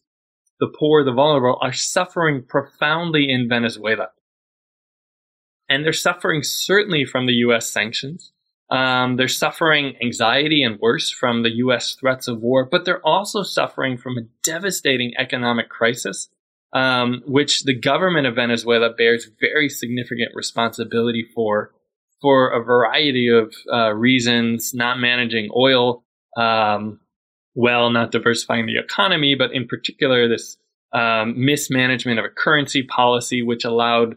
the 0.61 0.73
poor, 0.79 1.05
the 1.05 1.13
vulnerable, 1.13 1.59
are 1.61 1.73
suffering 1.73 2.45
profoundly 2.47 3.31
in 3.31 3.49
Venezuela. 3.49 4.09
And 5.69 5.85
they're 5.85 5.93
suffering 5.93 6.43
certainly 6.43 7.05
from 7.05 7.27
the 7.27 7.35
US 7.35 7.71
sanctions. 7.71 8.33
Um, 8.71 9.17
they're 9.17 9.29
suffering 9.29 9.97
anxiety 10.03 10.63
and 10.63 10.79
worse 10.81 11.11
from 11.11 11.43
the 11.43 11.51
US 11.57 11.95
threats 11.95 12.29
of 12.29 12.41
war, 12.41 12.65
but 12.65 12.85
they're 12.85 13.07
also 13.07 13.43
suffering 13.43 13.99
from 13.99 14.17
a 14.17 14.27
devastating 14.43 15.13
economic 15.19 15.69
crisis, 15.69 16.29
um, 16.73 17.23
which 17.27 17.65
the 17.65 17.79
government 17.79 18.27
of 18.27 18.37
Venezuela 18.37 18.91
bears 18.97 19.29
very 19.41 19.69
significant 19.69 20.31
responsibility 20.35 21.27
for, 21.35 21.73
for 22.23 22.49
a 22.51 22.65
variety 22.65 23.29
of 23.29 23.55
uh, 23.71 23.93
reasons, 23.93 24.73
not 24.73 24.99
managing 24.99 25.51
oil 25.55 26.03
um, 26.37 27.01
well, 27.55 27.91
not 27.91 28.11
diversifying 28.11 28.67
the 28.67 28.79
economy, 28.79 29.35
but 29.35 29.53
in 29.53 29.67
particular, 29.67 30.29
this 30.29 30.57
um, 30.93 31.35
mismanagement 31.45 32.19
of 32.19 32.25
a 32.25 32.31
currency 32.31 32.83
policy, 32.83 33.43
which 33.43 33.65
allowed 33.65 34.17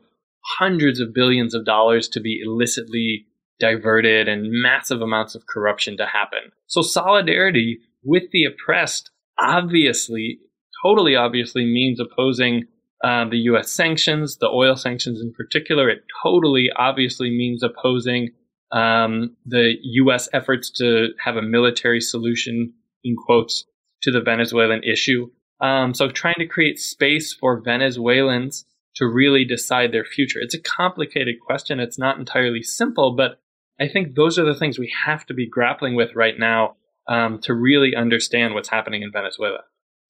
hundreds 0.60 1.00
of 1.00 1.14
billions 1.14 1.54
of 1.54 1.66
dollars 1.66 2.08
to 2.10 2.20
be 2.20 2.42
illicitly 2.44 3.26
diverted 3.60 4.28
and 4.28 4.52
massive 4.52 5.02
amounts 5.02 5.36
of 5.36 5.48
corruption 5.48 5.98
to 5.98 6.06
happen. 6.06 6.52
So 6.68 6.82
solidarity 6.82 7.80
with 8.04 8.24
the 8.32 8.46
oppressed 8.46 9.12
obviously, 9.40 10.40
totally 10.84 11.16
obviously 11.16 11.66
means 11.66 12.00
opposing 12.00 12.66
uh, 13.04 13.28
the 13.30 13.38
U.S. 13.38 13.72
sanctions, 13.72 14.38
the 14.38 14.48
oil 14.48 14.76
sanctions 14.76 15.22
in 15.22 15.34
particular. 15.34 15.90
It 15.90 16.04
totally 16.24 16.70
obviously 16.76 17.30
means 17.30 17.64
opposing 17.64 18.30
um, 18.72 19.36
the 19.46 19.76
U.S. 19.82 20.28
efforts 20.34 20.70
to 20.72 21.10
have 21.24 21.38
a 21.38 21.42
military 21.42 22.02
solution, 22.02 22.74
in 23.04 23.16
quotes, 23.16 23.66
to 24.04 24.12
the 24.12 24.22
Venezuelan 24.22 24.84
issue. 24.84 25.30
Um, 25.62 25.94
so 25.94 26.10
trying 26.10 26.36
to 26.40 26.48
create 26.48 26.80
space 26.80 27.34
for 27.34 27.62
Venezuelans 27.62 28.66
to 28.96 29.08
really 29.08 29.46
decide 29.46 29.92
their 29.92 30.06
future. 30.06 30.40
It's 30.42 30.56
a 30.56 30.62
complicated 30.62 31.36
question. 31.46 31.80
It's 31.80 32.00
not 32.00 32.18
entirely 32.18 32.64
simple, 32.64 33.16
but 33.16 33.40
I 33.80 33.88
think 33.88 34.16
those 34.16 34.40
are 34.40 34.46
the 34.46 34.58
things 34.58 34.80
we 34.80 34.94
have 35.06 35.26
to 35.28 35.34
be 35.34 35.48
grappling 35.48 35.96
with 35.96 36.16
right 36.16 36.38
now 36.38 36.76
um, 37.08 37.40
to 37.40 37.54
really 37.54 37.96
understand 37.96 38.54
what's 38.54 38.70
happening 38.70 39.04
in 39.04 39.12
Venezuela. 39.12 39.60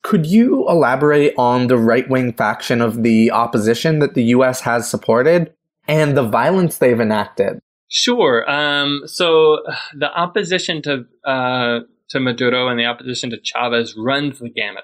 Could 0.03 0.27
you 0.27 0.69
elaborate 0.69 1.33
on 1.35 1.67
the 1.67 1.77
right 1.77 2.07
wing 2.07 2.33
faction 2.33 2.79
of 2.79 3.01
the 3.01 3.31
opposition 3.31 3.99
that 3.99 4.13
the 4.13 4.25
U.S. 4.25 4.61
has 4.61 4.89
supported 4.89 5.51
and 5.87 6.15
the 6.15 6.23
violence 6.23 6.77
they've 6.77 6.99
enacted? 6.99 7.59
Sure. 7.95 8.47
Um, 8.49 9.03
so 9.05 9.59
the 9.97 10.11
opposition 10.13 10.81
to 10.81 11.05
uh, 11.25 11.79
to 12.09 12.19
Maduro 12.19 12.67
and 12.67 12.77
the 12.77 12.85
opposition 12.85 13.29
to 13.31 13.37
Chavez 13.41 13.95
runs 13.97 14.39
the 14.39 14.49
gamut 14.49 14.83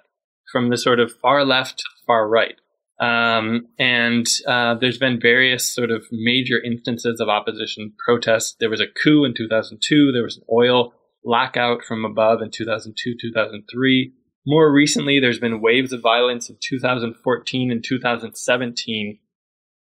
from 0.51 0.69
the 0.69 0.77
sort 0.77 0.99
of 0.99 1.11
far 1.21 1.45
left 1.45 1.79
to 1.79 1.83
the 1.83 2.05
far 2.07 2.27
right. 2.27 2.55
Um, 2.99 3.67
and 3.77 4.25
uh, 4.47 4.75
there's 4.75 4.97
been 4.97 5.19
various 5.19 5.73
sort 5.73 5.91
of 5.91 6.05
major 6.11 6.61
instances 6.63 7.19
of 7.19 7.29
opposition 7.29 7.93
protests. 8.03 8.55
There 8.59 8.69
was 8.69 8.79
a 8.79 8.85
coup 9.03 9.25
in 9.25 9.33
2002. 9.35 10.11
There 10.13 10.23
was 10.23 10.37
an 10.37 10.43
oil 10.51 10.93
lockout 11.25 11.83
from 11.83 12.05
above 12.05 12.41
in 12.41 12.49
2002, 12.51 13.15
2003. 13.19 14.13
More 14.47 14.73
recently, 14.73 15.19
there's 15.19 15.39
been 15.39 15.61
waves 15.61 15.91
of 15.91 16.01
violence 16.01 16.49
in 16.49 16.57
2014 16.61 17.71
and 17.71 17.83
2017. 17.83 19.19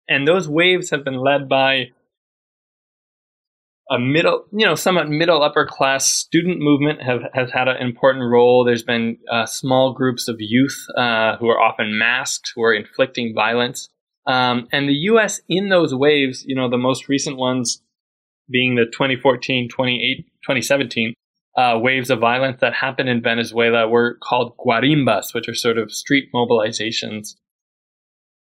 And 0.09 0.29
those 0.29 0.49
waves 0.49 0.91
have 0.91 1.05
been 1.05 1.19
led 1.19 1.49
by 1.49 1.87
a 3.91 3.99
middle, 3.99 4.45
you 4.53 4.67
know, 4.67 4.75
somewhat 4.75 5.09
middle 5.09 5.43
upper 5.43 5.65
class 5.65 6.11
student 6.11 6.59
movement 6.59 7.03
have 7.03 7.21
has 7.35 7.51
had 7.53 7.69
an 7.69 7.77
important 7.77 8.25
role. 8.31 8.65
There's 8.65 8.83
been 8.83 9.19
uh, 9.31 9.47
small 9.47 9.93
groups 9.93 10.29
of 10.29 10.37
youth 10.39 10.87
uh, 10.97 11.37
who 11.37 11.49
are 11.49 11.61
often 11.61 11.97
masked, 11.99 12.53
who 12.57 12.63
are 12.63 12.75
inflicting 12.75 13.35
violence. 13.35 13.89
Um, 14.27 14.67
and 14.73 14.89
the 14.89 14.95
U.S. 15.11 15.41
in 15.49 15.69
those 15.69 15.95
waves, 15.95 16.45
you 16.45 16.57
know, 16.57 16.69
the 16.69 16.79
most 16.79 17.09
recent 17.09 17.37
ones 17.37 17.81
being 18.51 18.75
the 18.75 18.87
2014, 18.87 19.69
2017 19.69 21.15
uh, 21.57 21.79
waves 21.81 22.11
of 22.11 22.19
violence 22.19 22.61
that 22.61 22.75
happened 22.75 23.09
in 23.09 23.23
Venezuela 23.23 23.89
were 23.89 24.19
called 24.21 24.57
guarimbas, 24.59 25.33
which 25.33 25.49
are 25.49 25.55
sort 25.55 25.79
of 25.79 25.93
street 25.93 26.29
mobilizations. 26.35 27.37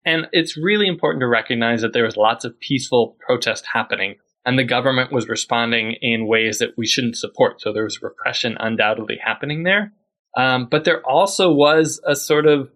And 0.05 0.27
it's 0.31 0.57
really 0.57 0.87
important 0.87 1.21
to 1.21 1.27
recognize 1.27 1.81
that 1.81 1.93
there 1.93 2.03
was 2.03 2.17
lots 2.17 2.45
of 2.45 2.59
peaceful 2.59 3.15
protest 3.25 3.65
happening 3.73 4.15
and 4.45 4.59
the 4.59 4.63
government 4.63 5.11
was 5.11 5.27
responding 5.27 5.95
in 6.01 6.27
ways 6.27 6.59
that 6.59 6.77
we 6.77 6.85
shouldn't 6.85 7.17
support. 7.17 7.61
So 7.61 7.73
there 7.73 7.83
was 7.83 8.01
repression 8.01 8.57
undoubtedly 8.59 9.17
happening 9.23 9.63
there. 9.63 9.91
Um, 10.37 10.67
but 10.69 10.83
there 10.83 11.01
also 11.05 11.51
was 11.51 12.01
a 12.05 12.15
sort 12.15 12.45
of, 12.45 12.69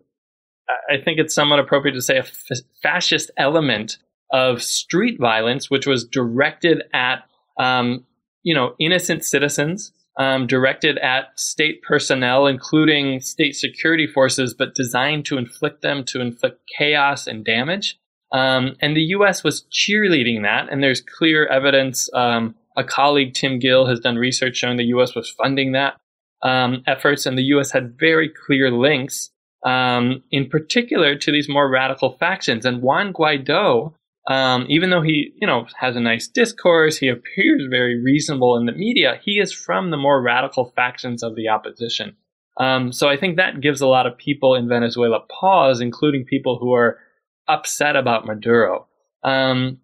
I 0.89 0.97
think 1.03 1.19
it's 1.19 1.35
somewhat 1.35 1.59
appropriate 1.59 1.93
to 1.93 2.01
say, 2.01 2.15
a 2.17 2.21
f- 2.21 2.45
fascist 2.81 3.31
element 3.37 3.97
of 4.31 4.63
street 4.63 5.19
violence, 5.19 5.69
which 5.69 5.85
was 5.85 6.05
directed 6.05 6.83
at, 6.93 7.23
um, 7.59 8.05
you 8.43 8.55
know, 8.55 8.75
innocent 8.79 9.23
citizens, 9.23 9.91
um, 10.17 10.47
directed 10.47 10.97
at 10.99 11.37
state 11.39 11.81
personnel, 11.81 12.47
including 12.47 13.19
state 13.19 13.55
security 13.55 14.07
forces, 14.07 14.53
but 14.53 14.75
designed 14.75 15.25
to 15.25 15.37
inflict 15.37 15.81
them 15.81 16.03
to 16.05 16.21
inflict 16.21 16.61
chaos 16.77 17.27
and 17.27 17.43
damage. 17.45 17.99
Um, 18.31 18.75
and 18.79 18.95
the 18.95 19.01
U.S. 19.01 19.43
was 19.43 19.65
cheerleading 19.71 20.43
that, 20.43 20.71
and 20.71 20.83
there's 20.83 21.01
clear 21.01 21.47
evidence. 21.47 22.09
Um, 22.13 22.55
a 22.77 22.83
colleague, 22.83 23.33
Tim 23.33 23.59
Gill, 23.59 23.87
has 23.87 23.99
done 23.99 24.15
research 24.17 24.55
showing 24.55 24.77
the 24.77 24.85
U.S. 24.85 25.15
was 25.15 25.29
funding 25.29 25.71
that 25.73 25.97
um, 26.41 26.83
efforts, 26.87 27.25
and 27.25 27.37
the 27.37 27.43
U.S. 27.43 27.71
had 27.71 27.97
very 27.99 28.29
clear 28.29 28.71
links, 28.71 29.31
um, 29.65 30.23
in 30.31 30.47
particular, 30.47 31.15
to 31.15 31.31
these 31.31 31.49
more 31.49 31.69
radical 31.69 32.17
factions. 32.17 32.65
And 32.65 32.81
Juan 32.81 33.13
Guaido, 33.13 33.93
um, 34.29 34.65
even 34.69 34.89
though 34.89 35.01
he, 35.01 35.33
you 35.41 35.47
know, 35.47 35.65
has 35.79 35.95
a 35.95 35.99
nice 36.01 36.27
discourse, 36.27 36.97
he 36.97 37.07
appears 37.07 37.65
very 37.69 38.01
reasonable 38.01 38.57
in 38.57 38.65
the 38.65 38.71
media. 38.71 39.19
He 39.23 39.39
is 39.39 39.51
from 39.51 39.89
the 39.89 39.97
more 39.97 40.21
radical 40.21 40.71
factions 40.75 41.23
of 41.23 41.35
the 41.35 41.49
opposition. 41.49 42.15
Um, 42.59 42.91
so 42.91 43.09
I 43.09 43.17
think 43.17 43.37
that 43.37 43.61
gives 43.61 43.81
a 43.81 43.87
lot 43.87 44.05
of 44.05 44.17
people 44.17 44.53
in 44.53 44.67
Venezuela 44.67 45.19
pause, 45.39 45.79
including 45.81 46.25
people 46.25 46.59
who 46.59 46.73
are 46.73 46.99
upset 47.49 47.95
about 47.95 48.25
Maduro. 48.25 48.87
Um, 49.23 49.79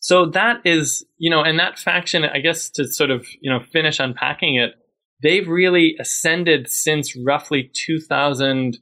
so 0.00 0.26
that 0.26 0.60
is, 0.64 1.04
you 1.18 1.30
know, 1.30 1.42
and 1.42 1.58
that 1.58 1.78
faction, 1.78 2.24
I 2.24 2.38
guess 2.38 2.70
to 2.70 2.86
sort 2.86 3.10
of, 3.10 3.26
you 3.40 3.50
know, 3.50 3.60
finish 3.72 3.98
unpacking 3.98 4.56
it, 4.56 4.74
they've 5.22 5.48
really 5.48 5.96
ascended 5.98 6.68
since 6.68 7.16
roughly 7.16 7.70
2000, 7.74 8.78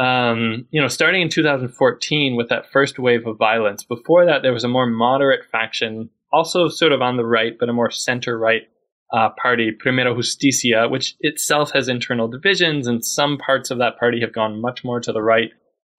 um, 0.00 0.66
you 0.70 0.80
know, 0.80 0.88
starting 0.88 1.22
in 1.22 1.28
2014 1.28 2.36
with 2.36 2.48
that 2.48 2.70
first 2.72 2.98
wave 2.98 3.26
of 3.26 3.38
violence. 3.38 3.84
Before 3.84 4.26
that, 4.26 4.42
there 4.42 4.52
was 4.52 4.64
a 4.64 4.68
more 4.68 4.86
moderate 4.86 5.44
faction, 5.50 6.10
also 6.32 6.68
sort 6.68 6.92
of 6.92 7.00
on 7.00 7.16
the 7.16 7.26
right, 7.26 7.52
but 7.58 7.68
a 7.68 7.72
more 7.72 7.90
center 7.90 8.36
right 8.36 8.62
uh, 9.12 9.28
party, 9.40 9.70
Primera 9.70 10.16
Justicia, 10.16 10.88
which 10.88 11.14
itself 11.20 11.70
has 11.72 11.88
internal 11.88 12.28
divisions, 12.28 12.88
and 12.88 13.04
some 13.04 13.38
parts 13.38 13.70
of 13.70 13.78
that 13.78 13.98
party 13.98 14.20
have 14.20 14.32
gone 14.32 14.60
much 14.60 14.84
more 14.84 15.00
to 15.00 15.12
the 15.12 15.22
right 15.22 15.50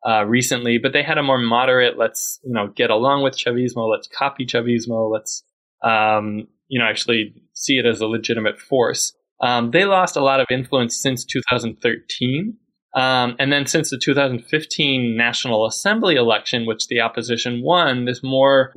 uh, 0.08 0.25
recently, 0.25 0.77
but 0.77 0.94
they 0.94 1.04
had 1.04 1.18
a 1.18 1.24
more 1.24 1.38
moderate, 1.38 1.98
let's, 1.98 2.39
you 2.44 2.54
know, 2.54 2.68
get 2.75 2.89
along 2.89 3.24
with 3.24 3.38
Chavismo, 3.38 3.89
let's 3.89 4.08
copy 4.08 4.46
Chavismo, 4.46 5.12
let's, 5.12 5.44
um, 5.84 6.48
you 6.68 6.80
know, 6.80 6.86
actually 6.86 7.34
see 7.54 7.77
it 7.77 7.86
as 7.86 8.01
a 8.01 8.08
legitimate 8.08 8.60
force. 8.60 9.13
Um, 9.42 9.72
they 9.72 9.86
lost 9.86 10.16
a 10.16 10.24
lot 10.24 10.39
of 10.39 10.48
influence 10.50 10.96
since 10.96 11.25
2013. 11.25 12.58
Um, 12.96 13.36
and 13.38 13.51
then 13.51 13.68
since 13.68 13.89
the 13.89 14.00
2015 14.00 15.16
National 15.16 15.68
Assembly 15.68 16.16
election, 16.16 16.66
which 16.66 16.88
the 16.88 17.01
opposition 17.01 17.62
won, 17.63 18.06
this 18.06 18.24
more 18.24 18.74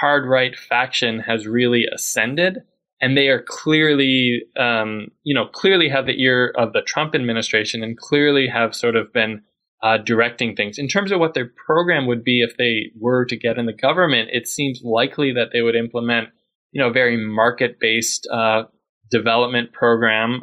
hard 0.00 0.26
right 0.26 0.56
faction 0.56 1.20
has 1.20 1.46
really 1.46 1.86
ascended. 1.94 2.58
and 3.00 3.16
they 3.16 3.26
are 3.28 3.42
clearly, 3.42 4.42
um, 4.56 5.08
you 5.24 5.34
know, 5.34 5.46
clearly 5.46 5.88
have 5.88 6.06
the 6.06 6.22
ear 6.22 6.54
of 6.56 6.72
the 6.72 6.82
Trump 6.82 7.16
administration 7.16 7.82
and 7.82 7.98
clearly 7.98 8.46
have 8.46 8.76
sort 8.76 8.94
of 8.94 9.12
been 9.12 9.42
uh, 9.82 9.98
directing 9.98 10.54
things. 10.54 10.78
In 10.78 10.88
terms 10.88 11.10
of 11.10 11.18
what 11.18 11.34
their 11.34 11.50
program 11.66 12.06
would 12.06 12.22
be 12.22 12.42
if 12.42 12.56
they 12.56 12.92
were 12.98 13.24
to 13.26 13.36
get 13.36 13.58
in 13.58 13.66
the 13.66 13.72
government, 13.72 14.30
it 14.32 14.46
seems 14.46 14.80
likely 14.84 15.32
that 15.32 15.48
they 15.52 15.60
would 15.60 15.74
implement, 15.74 16.28
you 16.70 16.80
know, 16.80 16.88
a 16.88 16.92
very 16.92 17.16
market-based 17.16 18.28
uh, 18.32 18.62
development 19.10 19.72
program, 19.72 20.40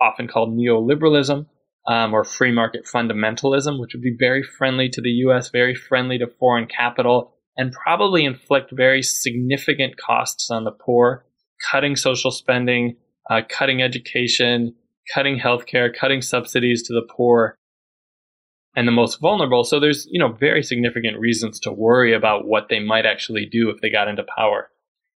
often 0.00 0.28
called 0.28 0.56
neoliberalism 0.56 1.46
um, 1.88 2.14
or 2.14 2.24
free 2.24 2.52
market 2.52 2.84
fundamentalism, 2.84 3.80
which 3.80 3.92
would 3.94 4.02
be 4.02 4.16
very 4.18 4.42
friendly 4.42 4.88
to 4.88 5.00
the 5.00 5.10
U.S., 5.10 5.50
very 5.50 5.74
friendly 5.74 6.18
to 6.18 6.26
foreign 6.38 6.66
capital, 6.66 7.32
and 7.56 7.72
probably 7.72 8.24
inflict 8.24 8.70
very 8.72 9.02
significant 9.02 9.94
costs 9.96 10.50
on 10.50 10.64
the 10.64 10.70
poor, 10.70 11.24
cutting 11.70 11.96
social 11.96 12.30
spending, 12.30 12.96
uh, 13.30 13.40
cutting 13.48 13.82
education, 13.82 14.74
cutting 15.12 15.38
healthcare, 15.38 15.88
cutting 15.92 16.22
subsidies 16.22 16.82
to 16.84 16.92
the 16.92 17.06
poor 17.16 17.56
and 18.76 18.86
the 18.86 18.92
most 18.92 19.20
vulnerable. 19.20 19.64
So 19.64 19.80
there's, 19.80 20.06
you 20.10 20.20
know, 20.20 20.32
very 20.32 20.62
significant 20.62 21.18
reasons 21.18 21.58
to 21.60 21.72
worry 21.72 22.12
about 22.12 22.46
what 22.46 22.68
they 22.68 22.78
might 22.78 23.06
actually 23.06 23.46
do 23.46 23.70
if 23.70 23.80
they 23.80 23.90
got 23.90 24.06
into 24.06 24.24
power. 24.36 24.68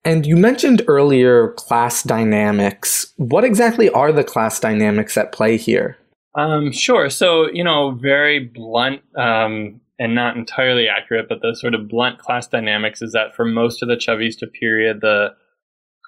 And 0.06 0.26
you 0.26 0.38
mentioned 0.38 0.82
earlier 0.88 1.50
class 1.58 2.04
dynamics. 2.04 3.14
What 3.18 3.44
exactly 3.44 3.90
are 3.90 4.14
the 4.14 4.24
class 4.24 4.60
dynamics 4.60 5.18
at 5.18 5.34
play 5.34 5.58
here? 5.58 5.98
Um, 6.36 6.72
sure. 6.72 7.10
So, 7.10 7.50
you 7.52 7.66
know, 7.66 7.92
very 7.92 8.40
blunt 8.40 9.02
um, 9.18 9.82
and 10.00 10.16
not 10.16 10.38
entirely 10.38 10.88
accurate, 10.88 11.28
but 11.28 11.42
the 11.42 11.54
sort 11.54 11.76
of 11.76 11.90
blunt 11.90 12.20
class 12.20 12.48
dynamics 12.48 13.02
is 13.02 13.12
that 13.12 13.36
for 13.36 13.44
most 13.44 13.84
of 13.84 13.90
the 13.90 13.96
Chavista 13.96 14.50
period, 14.50 15.02
the 15.02 15.34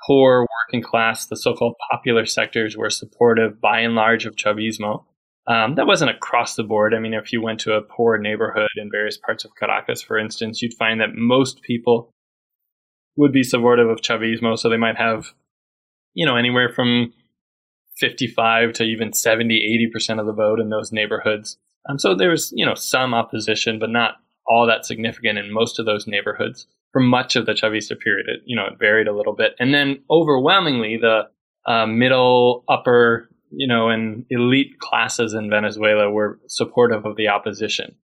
core 0.08 0.48
working 0.68 0.82
class, 0.82 1.26
the 1.26 1.36
so 1.36 1.54
called 1.54 1.76
popular 1.92 2.26
sectors, 2.26 2.78
were 2.78 2.90
supportive 2.90 3.60
by 3.60 3.82
and 3.82 3.94
large 3.94 4.26
of 4.26 4.38
Chavismo. 4.38 5.04
Um, 5.48 5.76
that 5.76 5.88
wasn't 5.88 6.12
across 6.12 6.56
the 6.56 6.64
board. 6.64 6.94
I 6.94 7.00
mean, 7.00 7.14
if 7.14 7.34
you 7.34 7.42
went 7.42 7.60
to 7.62 7.74
a 7.74 7.82
poor 7.82 8.18
neighborhood 8.18 8.70
in 8.78 8.92
various 8.92 9.18
parts 9.18 9.44
of 9.44 9.52
Caracas, 9.60 10.02
for 10.02 10.18
instance, 10.18 10.62
you'd 10.62 10.76
find 10.76 11.02
that 11.02 11.16
most 11.16 11.62
people 11.64 12.14
would 13.18 13.32
be 13.32 13.44
supportive 13.44 13.90
of 13.90 14.02
Chavismo. 14.02 14.58
So 14.58 14.70
they 14.70 14.78
might 14.78 14.98
have, 14.98 15.34
you 16.14 16.26
know, 16.26 16.36
anywhere 16.36 16.70
from 16.70 17.14
55 17.98 18.74
to 18.74 18.84
even 18.84 19.14
70, 19.14 19.90
80% 19.96 20.20
of 20.20 20.26
the 20.26 20.34
vote 20.34 20.60
in 20.60 20.70
those 20.70 20.92
neighborhoods. 20.92 21.58
Um, 21.90 21.98
so 21.98 22.16
there 22.16 22.30
was, 22.30 22.54
you 22.56 22.66
know, 22.66 22.76
some 22.76 23.14
opposition, 23.14 23.80
but 23.80 23.90
not 23.90 24.16
all 24.48 24.68
that 24.68 24.86
significant 24.86 25.40
in 25.40 25.54
most 25.54 25.80
of 25.80 25.86
those 25.86 26.08
neighborhoods 26.08 26.68
for 26.92 27.02
much 27.02 27.36
of 27.36 27.46
the 27.46 27.54
Chavista 27.54 28.00
period. 28.00 28.28
It, 28.28 28.42
you 28.46 28.56
know, 28.56 28.66
it 28.66 28.80
varied 28.80 29.08
a 29.08 29.16
little 29.16 29.34
bit. 29.34 29.54
And 29.60 29.74
then 29.74 30.04
overwhelmingly, 30.10 30.98
the 30.98 31.24
uh, 31.66 31.86
middle, 31.86 32.64
upper, 32.68 33.30
you 33.52 33.68
know, 33.68 33.90
and 33.90 34.26
elite 34.30 34.80
classes 34.80 35.34
in 35.34 35.50
Venezuela 35.50 36.10
were 36.10 36.40
supportive 36.48 37.06
of 37.06 37.16
the 37.16 37.28
opposition. 37.28 37.96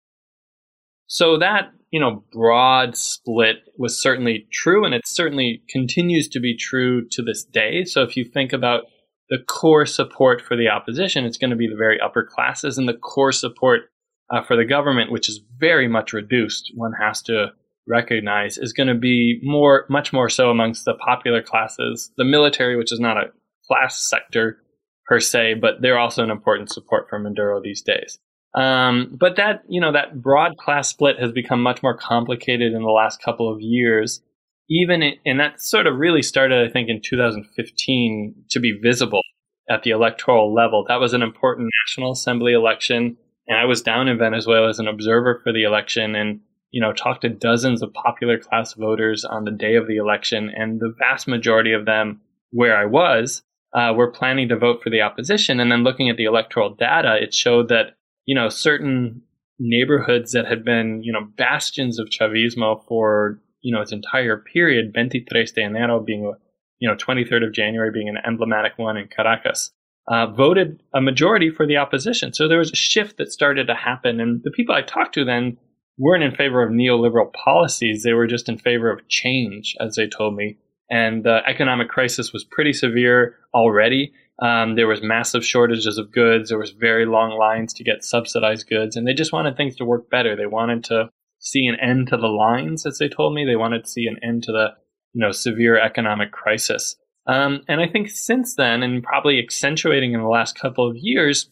So 1.07 1.39
that, 1.39 1.71
you 1.91 2.01
know, 2.01 2.25
broad 2.33 2.97
split 2.97 3.57
was 3.79 4.01
certainly 4.01 4.47
true, 4.53 4.85
and 4.85 4.95
it 4.95 5.07
certainly 5.07 5.63
continues 5.69 6.29
to 6.29 6.41
be 6.41 6.57
true 6.57 7.07
to 7.13 7.23
this 7.23 7.45
day. 7.45 7.85
So 7.85 8.03
if 8.03 8.17
you 8.17 8.25
think 8.25 8.53
about 8.53 8.85
the 9.31 9.39
core 9.47 9.87
support 9.87 10.41
for 10.41 10.57
the 10.57 10.69
opposition, 10.69 11.25
it's 11.25 11.39
going 11.39 11.51
to 11.51 11.57
be 11.57 11.69
the 11.69 11.77
very 11.77 12.01
upper 12.01 12.25
classes, 12.25 12.77
and 12.77 12.89
the 12.89 12.95
core 12.95 13.33
support 13.33 13.83
uh, 14.31 14.43
for 14.43 14.57
the 14.57 14.65
government, 14.65 15.13
which 15.13 15.29
is 15.29 15.41
very 15.59 15.87
much 15.87 16.13
reduced, 16.13 16.73
one 16.75 16.93
has 17.01 17.23
to 17.23 17.53
recognize, 17.87 18.59
is 18.59 18.73
going 18.73 18.89
to 18.89 18.95
be 18.95 19.39
more, 19.45 19.87
much 19.89 20.13
more 20.13 20.29
so 20.29 20.51
amongst 20.51 20.85
the 20.85 20.95
popular 20.95 21.41
classes, 21.41 22.11
the 22.17 22.25
military, 22.25 22.77
which 22.77 22.93
is 22.93 22.99
not 22.99 23.17
a 23.17 23.31
class 23.69 23.97
sector 23.97 24.59
per 25.07 25.21
se, 25.21 25.55
but 25.55 25.81
they're 25.81 25.99
also 25.99 26.23
an 26.23 26.31
important 26.31 26.71
support 26.71 27.07
for 27.09 27.19
Maduro 27.19 27.61
these 27.63 27.83
days. 27.83 28.19
Um, 28.55 29.15
but 29.19 29.37
that, 29.37 29.63
you 29.69 29.81
know, 29.81 29.93
that 29.93 30.23
broad 30.23 30.57
class 30.57 30.89
split 30.89 31.19
has 31.21 31.31
become 31.31 31.63
much 31.63 31.83
more 31.83 31.97
complicated 31.97 32.73
in 32.73 32.83
the 32.83 32.91
last 32.91 33.23
couple 33.23 33.53
of 33.53 33.61
years. 33.61 34.23
Even, 34.69 35.03
in, 35.03 35.15
and 35.25 35.39
that 35.39 35.61
sort 35.61 35.87
of 35.87 35.97
really 35.97 36.23
started, 36.23 36.67
I 36.67 36.73
think, 36.73 36.89
in 36.89 37.01
2015 37.03 38.35
to 38.51 38.61
be 38.61 38.79
visible 38.83 39.21
at 39.69 39.83
the 39.83 39.91
electoral 39.91 40.55
level. 40.55 40.85
That 40.89 41.01
was 41.01 41.13
an 41.13 41.23
important 41.23 41.69
National 41.85 42.13
Assembly 42.13 42.55
election. 42.55 43.17
And 43.47 43.59
I 43.59 43.67
was 43.67 43.83
down 43.83 44.09
in 44.09 44.19
Venezuela 44.19 44.69
as 44.69 44.79
an 44.79 44.89
observer 44.89 45.41
for 45.45 45.53
the 45.53 45.65
election 45.65 46.17
and, 46.17 46.41
you 46.71 46.81
know, 46.81 46.93
talked 46.93 47.23
to 47.23 47.29
dozens 47.29 47.83
of 47.83 47.93
popular 47.93 48.39
class 48.39 48.73
voters 48.75 49.25
on 49.25 49.45
the 49.45 49.51
day 49.51 49.75
of 49.75 49.87
the 49.87 49.97
election. 49.97 50.51
And 50.55 50.81
the 50.81 50.95
vast 50.99 51.29
majority 51.29 51.73
of 51.73 51.85
them, 51.85 52.23
where 52.51 52.77
I 52.77 52.87
was, 52.87 53.43
uh, 53.75 53.93
were 53.95 54.11
planning 54.11 54.49
to 54.49 54.57
vote 54.57 54.83
for 54.83 54.91
the 54.91 55.01
opposition. 55.01 55.61
And 55.61 55.71
then 55.71 55.85
looking 55.85 56.09
at 56.09 56.17
the 56.17 56.25
electoral 56.25 56.75
data, 56.75 57.17
it 57.21 57.35
showed 57.35 57.69
that, 57.69 57.97
you 58.25 58.35
know, 58.35 58.49
certain 58.49 59.23
neighborhoods 59.59 60.33
that 60.33 60.47
had 60.47 60.65
been, 60.65 61.03
you 61.03 61.13
know, 61.13 61.27
bastions 61.37 61.99
of 61.99 62.09
Chavismo 62.09 62.85
for, 62.87 63.41
you 63.63 63.75
know, 63.75 63.83
its 63.83 63.93
entire 63.93 64.37
period, 64.37 64.93
23 64.95 65.45
de 65.45 65.61
enero 65.63 66.05
being, 66.05 66.33
you 66.79 66.89
know, 66.89 66.95
23rd 66.95 67.47
of 67.47 67.53
January 67.53 67.91
being 67.93 68.09
an 68.09 68.19
emblematic 68.27 68.73
one 68.77 68.97
in 68.97 69.09
Caracas, 69.09 69.73
uh, 70.09 70.27
voted 70.27 70.83
a 70.95 71.01
majority 71.01 71.51
for 71.51 71.67
the 71.67 71.77
opposition. 71.77 72.33
So 72.33 72.49
there 72.49 72.59
was 72.59 72.71
a 72.71 72.77
shift 72.77 73.19
that 73.19 73.33
started 73.33 73.67
to 73.67 73.75
happen. 73.75 74.21
And 74.21 74.41
the 74.45 74.51
people 74.51 74.75
I 74.75 74.83
talked 74.83 75.15
to 75.15 75.25
then 75.25 75.57
weren't 75.99 76.23
in 76.23 76.35
favor 76.35 76.63
of 76.63 76.71
neoliberal 76.71 77.33
policies. 77.33 78.03
They 78.03 78.13
were 78.13 78.27
just 78.27 78.49
in 78.49 78.59
favor 78.59 78.91
of 78.91 79.09
change, 79.09 79.75
as 79.81 79.97
they 79.97 80.07
told 80.07 80.37
me 80.37 80.59
and 80.91 81.25
the 81.25 81.41
economic 81.47 81.89
crisis 81.89 82.33
was 82.33 82.45
pretty 82.45 82.73
severe 82.73 83.37
already. 83.55 84.13
Um, 84.43 84.75
there 84.77 84.87
was 84.87 85.03
massive 85.03 85.45
shortages 85.45 85.99
of 85.99 86.13
goods. 86.13 86.51
There 86.51 86.59
was 86.59 86.71
very 86.71 87.07
long 87.07 87.39
lines 87.39 87.73
to 87.75 87.85
get 87.85 88.05
subsidized 88.05 88.69
goods, 88.69 88.97
and 88.97 89.07
they 89.07 89.15
just 89.15 89.33
wanted 89.33 89.57
things 89.57 89.77
to 89.77 89.85
work 89.85 90.11
better. 90.11 90.37
They 90.37 90.47
wanted 90.47 90.85
to 90.85 91.11
see 91.39 91.67
an 91.67 91.77
end 91.81 92.09
to 92.09 92.17
the 92.17 92.27
lines, 92.27 92.87
as 92.87 92.99
they 92.99 93.09
told 93.09 93.35
me. 93.35 93.45
They 93.45 93.57
wanted 93.57 93.85
to 93.85 93.91
see 93.91 94.07
an 94.07 94.19
end 94.23 94.43
to 94.45 94.53
the 94.53 94.69
you 95.15 95.21
know 95.21 95.33
severe 95.33 95.79
economic 95.79 96.33
crisis. 96.33 96.97
Um, 97.27 97.63
and 97.67 97.81
I 97.81 97.89
think 97.89 98.09
since 98.09 98.55
then, 98.55 98.83
and 98.83 99.03
probably 99.03 99.39
accentuating 99.39 100.13
in 100.13 100.21
the 100.21 100.29
last 100.29 100.59
couple 100.59 100.89
of 100.89 100.97
years, 100.97 101.51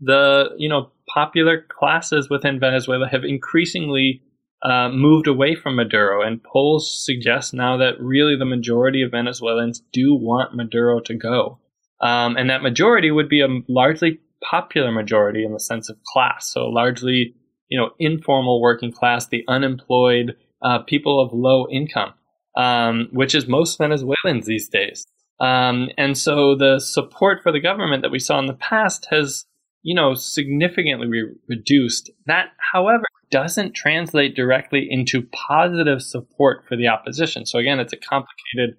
the 0.00 0.50
you 0.58 0.68
know 0.68 0.92
popular 1.12 1.64
classes 1.68 2.28
within 2.28 2.60
Venezuela 2.60 3.08
have 3.08 3.24
increasingly 3.24 4.22
uh, 4.62 4.88
moved 4.90 5.26
away 5.26 5.54
from 5.54 5.76
Maduro, 5.76 6.22
and 6.22 6.42
polls 6.42 7.04
suggest 7.04 7.52
now 7.52 7.76
that 7.78 8.00
really 8.00 8.36
the 8.36 8.44
majority 8.44 9.02
of 9.02 9.10
Venezuelans 9.10 9.82
do 9.92 10.14
want 10.14 10.54
Maduro 10.54 11.00
to 11.00 11.14
go. 11.14 11.58
Um, 12.00 12.36
and 12.36 12.50
that 12.50 12.62
majority 12.62 13.10
would 13.10 13.28
be 13.28 13.40
a 13.40 13.48
largely 13.68 14.20
popular 14.48 14.90
majority 14.90 15.44
in 15.44 15.52
the 15.52 15.60
sense 15.60 15.88
of 15.88 15.96
class, 16.12 16.52
so 16.52 16.66
largely, 16.66 17.34
you 17.68 17.78
know, 17.78 17.90
informal 17.98 18.60
working 18.60 18.92
class, 18.92 19.28
the 19.28 19.44
unemployed, 19.48 20.36
uh, 20.62 20.78
people 20.80 21.20
of 21.20 21.32
low 21.32 21.66
income, 21.70 22.12
um, 22.56 23.08
which 23.12 23.34
is 23.34 23.48
most 23.48 23.78
Venezuelans 23.78 24.46
these 24.46 24.68
days. 24.68 25.04
Um, 25.40 25.88
and 25.98 26.16
so 26.16 26.54
the 26.54 26.78
support 26.78 27.42
for 27.42 27.50
the 27.50 27.60
government 27.60 28.02
that 28.02 28.12
we 28.12 28.20
saw 28.20 28.38
in 28.38 28.46
the 28.46 28.54
past 28.54 29.08
has, 29.10 29.44
you 29.82 29.94
know, 29.94 30.14
significantly 30.14 31.08
re- 31.08 31.34
reduced. 31.48 32.10
That, 32.26 32.50
however, 32.72 33.04
doesn't 33.32 33.74
translate 33.74 34.36
directly 34.36 34.86
into 34.88 35.26
positive 35.48 36.00
support 36.02 36.64
for 36.68 36.76
the 36.76 36.86
opposition. 36.86 37.46
So 37.46 37.58
again, 37.58 37.80
it's 37.80 37.92
a 37.92 37.96
complicated, 37.96 38.76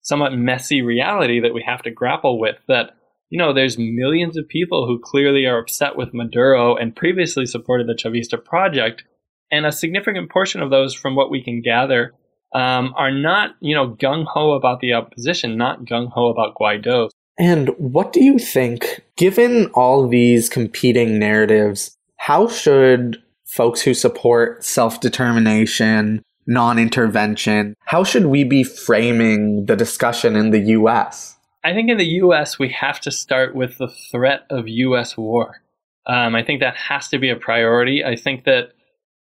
somewhat 0.00 0.32
messy 0.32 0.80
reality 0.80 1.40
that 1.40 1.52
we 1.52 1.62
have 1.66 1.82
to 1.82 1.90
grapple 1.90 2.40
with 2.40 2.56
that 2.68 2.92
you 3.30 3.38
know, 3.38 3.52
there's 3.52 3.76
millions 3.78 4.36
of 4.36 4.48
people 4.48 4.86
who 4.86 5.00
clearly 5.02 5.46
are 5.46 5.58
upset 5.58 5.96
with 5.96 6.14
Maduro 6.14 6.76
and 6.76 6.94
previously 6.94 7.44
supported 7.44 7.88
the 7.88 7.94
Chavista 7.94 8.42
project. 8.42 9.04
And 9.50 9.66
a 9.66 9.72
significant 9.72 10.30
portion 10.30 10.62
of 10.62 10.70
those, 10.70 10.94
from 10.94 11.14
what 11.14 11.30
we 11.30 11.42
can 11.42 11.62
gather, 11.62 12.12
um, 12.54 12.94
are 12.96 13.10
not, 13.10 13.56
you 13.60 13.74
know, 13.74 13.90
gung 13.90 14.24
ho 14.26 14.52
about 14.52 14.80
the 14.80 14.92
opposition, 14.92 15.56
not 15.56 15.84
gung 15.84 16.10
ho 16.12 16.28
about 16.28 16.54
Guaido. 16.54 17.10
And 17.38 17.68
what 17.78 18.12
do 18.12 18.24
you 18.24 18.38
think, 18.38 19.02
given 19.16 19.66
all 19.74 20.08
these 20.08 20.48
competing 20.48 21.18
narratives, 21.18 21.96
how 22.16 22.48
should 22.48 23.22
folks 23.46 23.80
who 23.82 23.94
support 23.94 24.64
self 24.64 25.00
determination, 25.00 26.22
non 26.46 26.78
intervention. 26.78 27.74
How 27.84 28.04
should 28.04 28.26
we 28.26 28.44
be 28.44 28.64
framing 28.64 29.66
the 29.66 29.76
discussion 29.76 30.36
in 30.36 30.50
the 30.50 30.60
US? 30.60 31.36
I 31.64 31.72
think 31.72 31.90
in 31.90 31.98
the 31.98 32.06
US, 32.22 32.58
we 32.58 32.68
have 32.70 33.00
to 33.00 33.10
start 33.10 33.54
with 33.54 33.78
the 33.78 33.88
threat 33.88 34.46
of 34.50 34.68
US 34.68 35.16
war. 35.16 35.62
Um, 36.06 36.36
I 36.36 36.44
think 36.44 36.60
that 36.60 36.76
has 36.76 37.08
to 37.08 37.18
be 37.18 37.30
a 37.30 37.36
priority. 37.36 38.04
I 38.04 38.14
think 38.14 38.44
that 38.44 38.70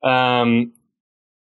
um, 0.07 0.73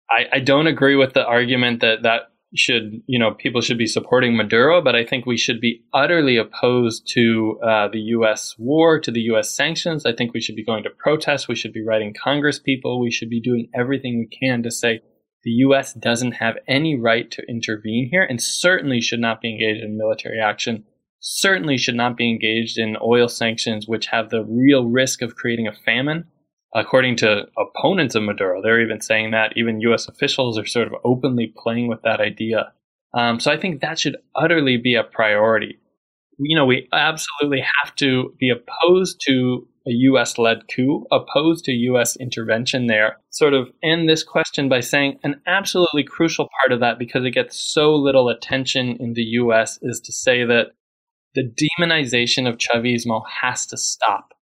I, 0.09 0.25
I, 0.33 0.39
don't 0.39 0.67
agree 0.67 0.95
with 0.95 1.13
the 1.13 1.25
argument 1.25 1.79
that 1.79 2.03
that 2.03 2.32
should, 2.55 3.01
you 3.07 3.19
know, 3.19 3.31
people 3.31 3.61
should 3.61 3.77
be 3.77 3.87
supporting 3.87 4.35
Maduro, 4.35 4.81
but 4.81 4.95
I 4.95 5.05
think 5.05 5.25
we 5.25 5.37
should 5.37 5.59
be 5.59 5.83
utterly 5.93 6.37
opposed 6.37 7.07
to 7.13 7.59
uh, 7.63 7.87
the 7.87 7.99
U.S. 7.99 8.55
war, 8.57 8.99
to 8.99 9.11
the 9.11 9.21
U.S. 9.21 9.53
sanctions. 9.53 10.05
I 10.05 10.13
think 10.13 10.33
we 10.33 10.41
should 10.41 10.55
be 10.55 10.65
going 10.65 10.83
to 10.83 10.89
protests. 10.89 11.47
We 11.47 11.55
should 11.55 11.73
be 11.73 11.83
writing 11.83 12.13
Congress 12.13 12.59
people. 12.59 12.99
We 13.01 13.11
should 13.11 13.29
be 13.29 13.41
doing 13.41 13.69
everything 13.75 14.19
we 14.19 14.37
can 14.37 14.63
to 14.63 14.71
say 14.71 15.01
the 15.43 15.51
U.S. 15.51 15.93
doesn't 15.93 16.33
have 16.33 16.55
any 16.67 16.97
right 16.97 17.29
to 17.31 17.43
intervene 17.49 18.07
here 18.09 18.23
and 18.23 18.41
certainly 18.41 19.01
should 19.01 19.19
not 19.19 19.41
be 19.41 19.49
engaged 19.49 19.83
in 19.83 19.97
military 19.97 20.39
action, 20.39 20.85
certainly 21.19 21.77
should 21.77 21.95
not 21.95 22.15
be 22.15 22.29
engaged 22.29 22.77
in 22.77 22.97
oil 23.01 23.27
sanctions, 23.27 23.87
which 23.87 24.07
have 24.07 24.29
the 24.29 24.45
real 24.45 24.85
risk 24.85 25.21
of 25.21 25.35
creating 25.35 25.67
a 25.67 25.73
famine. 25.73 26.25
According 26.75 27.17
to 27.17 27.45
opponents 27.57 28.15
of 28.15 28.23
Maduro, 28.23 28.61
they're 28.61 28.81
even 28.81 28.99
saying 28.99 29.31
that. 29.31 29.53
Even 29.55 29.81
U.S. 29.81 30.07
officials 30.07 30.57
are 30.57 30.65
sort 30.65 30.87
of 30.87 30.93
openly 31.03 31.53
playing 31.55 31.87
with 31.87 32.01
that 32.03 32.19
idea. 32.19 32.73
Um, 33.13 33.39
so 33.39 33.51
I 33.51 33.57
think 33.57 33.81
that 33.81 33.99
should 33.99 34.17
utterly 34.35 34.77
be 34.77 34.95
a 34.95 35.03
priority. 35.03 35.79
You 36.39 36.57
know, 36.57 36.65
we 36.65 36.87
absolutely 36.91 37.63
have 37.83 37.95
to 37.97 38.33
be 38.39 38.49
opposed 38.49 39.21
to 39.27 39.67
a 39.85 39.91
US 39.91 40.37
led 40.37 40.63
coup, 40.73 41.05
opposed 41.11 41.65
to 41.65 41.71
US 41.71 42.15
intervention 42.15 42.87
there, 42.87 43.17
sort 43.29 43.53
of 43.53 43.69
end 43.83 44.09
this 44.09 44.23
question 44.23 44.69
by 44.69 44.79
saying 44.79 45.19
an 45.23 45.41
absolutely 45.45 46.03
crucial 46.03 46.49
part 46.61 46.73
of 46.73 46.79
that, 46.79 46.97
because 46.97 47.25
it 47.25 47.31
gets 47.31 47.59
so 47.59 47.93
little 47.93 48.29
attention 48.29 48.97
in 48.99 49.13
the 49.13 49.23
US, 49.41 49.77
is 49.81 49.99
to 50.01 50.11
say 50.11 50.43
that 50.45 50.71
the 51.35 51.43
demonization 51.79 52.47
of 52.47 52.57
Chavismo 52.57 53.21
has 53.41 53.65
to 53.67 53.77
stop. 53.77 54.33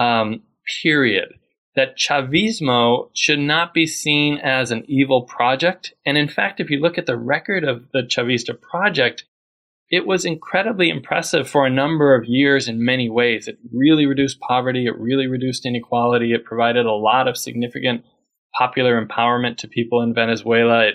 Um, 0.00 0.42
period. 0.82 1.34
That 1.76 1.96
Chavismo 1.96 3.10
should 3.14 3.38
not 3.38 3.74
be 3.74 3.86
seen 3.86 4.38
as 4.38 4.70
an 4.70 4.84
evil 4.88 5.22
project. 5.22 5.94
And 6.04 6.16
in 6.16 6.28
fact, 6.28 6.58
if 6.58 6.70
you 6.70 6.80
look 6.80 6.98
at 6.98 7.06
the 7.06 7.18
record 7.18 7.64
of 7.64 7.84
the 7.92 8.00
Chavista 8.00 8.58
project, 8.60 9.24
it 9.88 10.06
was 10.06 10.24
incredibly 10.24 10.88
impressive 10.88 11.48
for 11.48 11.64
a 11.64 11.70
number 11.70 12.16
of 12.16 12.24
years 12.26 12.66
in 12.66 12.84
many 12.84 13.08
ways. 13.08 13.46
It 13.46 13.58
really 13.72 14.06
reduced 14.06 14.40
poverty, 14.40 14.86
it 14.86 14.98
really 14.98 15.28
reduced 15.28 15.64
inequality, 15.64 16.32
it 16.32 16.44
provided 16.44 16.86
a 16.86 16.92
lot 16.92 17.28
of 17.28 17.36
significant 17.36 18.04
popular 18.58 19.00
empowerment 19.00 19.58
to 19.58 19.68
people 19.68 20.00
in 20.00 20.14
Venezuela. 20.14 20.88
It 20.88 20.94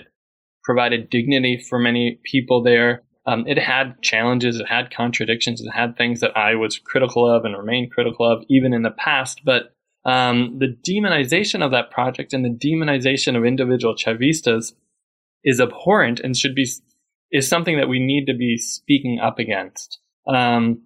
provided 0.64 1.10
dignity 1.10 1.64
for 1.68 1.78
many 1.78 2.20
people 2.24 2.62
there. 2.62 3.02
Um, 3.26 3.44
it 3.46 3.58
had 3.58 4.02
challenges, 4.02 4.58
it 4.58 4.68
had 4.68 4.90
contradictions, 4.90 5.60
it 5.60 5.70
had 5.70 5.96
things 5.96 6.20
that 6.20 6.36
I 6.36 6.56
was 6.56 6.78
critical 6.78 7.28
of 7.28 7.44
and 7.44 7.56
remain 7.56 7.88
critical 7.88 8.30
of 8.30 8.44
even 8.50 8.74
in 8.74 8.82
the 8.82 8.90
past. 8.90 9.42
But 9.44 9.74
um, 10.04 10.58
the 10.58 10.76
demonization 10.88 11.64
of 11.64 11.70
that 11.70 11.90
project 11.90 12.32
and 12.32 12.44
the 12.44 12.48
demonization 12.48 13.36
of 13.36 13.44
individual 13.44 13.94
Chavistas 13.94 14.72
is 15.44 15.60
abhorrent 15.60 16.20
and 16.20 16.36
should 16.36 16.54
be 16.54 16.66
is 17.30 17.48
something 17.48 17.78
that 17.78 17.88
we 17.88 17.98
need 17.98 18.26
to 18.26 18.34
be 18.34 18.56
speaking 18.58 19.18
up 19.18 19.38
against. 19.38 19.98
Um, 20.26 20.82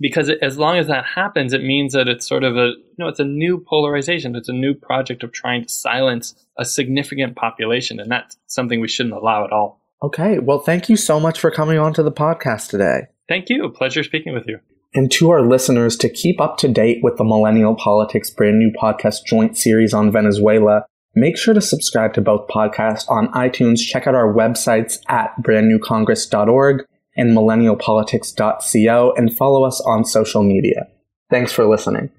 because 0.00 0.28
it, 0.28 0.38
as 0.42 0.58
long 0.58 0.76
as 0.78 0.86
that 0.86 1.04
happens, 1.04 1.52
it 1.52 1.62
means 1.62 1.92
that 1.92 2.08
it's 2.08 2.26
sort 2.26 2.44
of 2.44 2.56
a, 2.56 2.68
you 2.68 2.94
know, 2.98 3.08
it's 3.08 3.18
a 3.18 3.24
new 3.24 3.64
polarization. 3.68 4.36
It's 4.36 4.48
a 4.48 4.52
new 4.52 4.74
project 4.74 5.24
of 5.24 5.32
trying 5.32 5.64
to 5.64 5.68
silence 5.68 6.34
a 6.56 6.64
significant 6.64 7.34
population. 7.34 7.98
And 7.98 8.10
that's 8.10 8.36
something 8.46 8.80
we 8.80 8.86
shouldn't 8.88 9.16
allow 9.16 9.44
at 9.44 9.52
all. 9.52 9.80
Okay. 10.02 10.38
Well, 10.38 10.60
thank 10.60 10.88
you 10.88 10.96
so 10.96 11.18
much 11.18 11.40
for 11.40 11.50
coming 11.50 11.78
on 11.78 11.94
to 11.94 12.04
the 12.04 12.12
podcast 12.12 12.68
today. 12.68 13.08
Thank 13.28 13.50
you. 13.50 13.68
Pleasure 13.70 14.04
speaking 14.04 14.32
with 14.32 14.44
you. 14.46 14.60
And 14.98 15.12
to 15.12 15.30
our 15.30 15.42
listeners, 15.42 15.96
to 15.98 16.08
keep 16.08 16.40
up 16.40 16.56
to 16.56 16.66
date 16.66 17.04
with 17.04 17.18
the 17.18 17.24
Millennial 17.24 17.76
Politics 17.76 18.30
brand 18.30 18.58
new 18.58 18.72
podcast 18.72 19.24
joint 19.24 19.56
series 19.56 19.94
on 19.94 20.10
Venezuela, 20.10 20.86
Make 21.14 21.38
sure 21.38 21.54
to 21.54 21.60
subscribe 21.60 22.14
to 22.14 22.20
both 22.20 22.48
podcasts 22.48 23.08
on 23.08 23.28
iTunes. 23.32 23.78
Check 23.80 24.08
out 24.08 24.14
our 24.16 24.32
websites 24.32 24.98
at 25.08 25.34
brandnewcongress.org 25.40 26.84
and 27.16 27.30
millennialpolitics.co 27.30 29.12
and 29.16 29.36
follow 29.36 29.64
us 29.64 29.80
on 29.80 30.04
social 30.04 30.42
media. 30.42 30.88
Thanks 31.30 31.52
for 31.52 31.64
listening. 31.64 32.10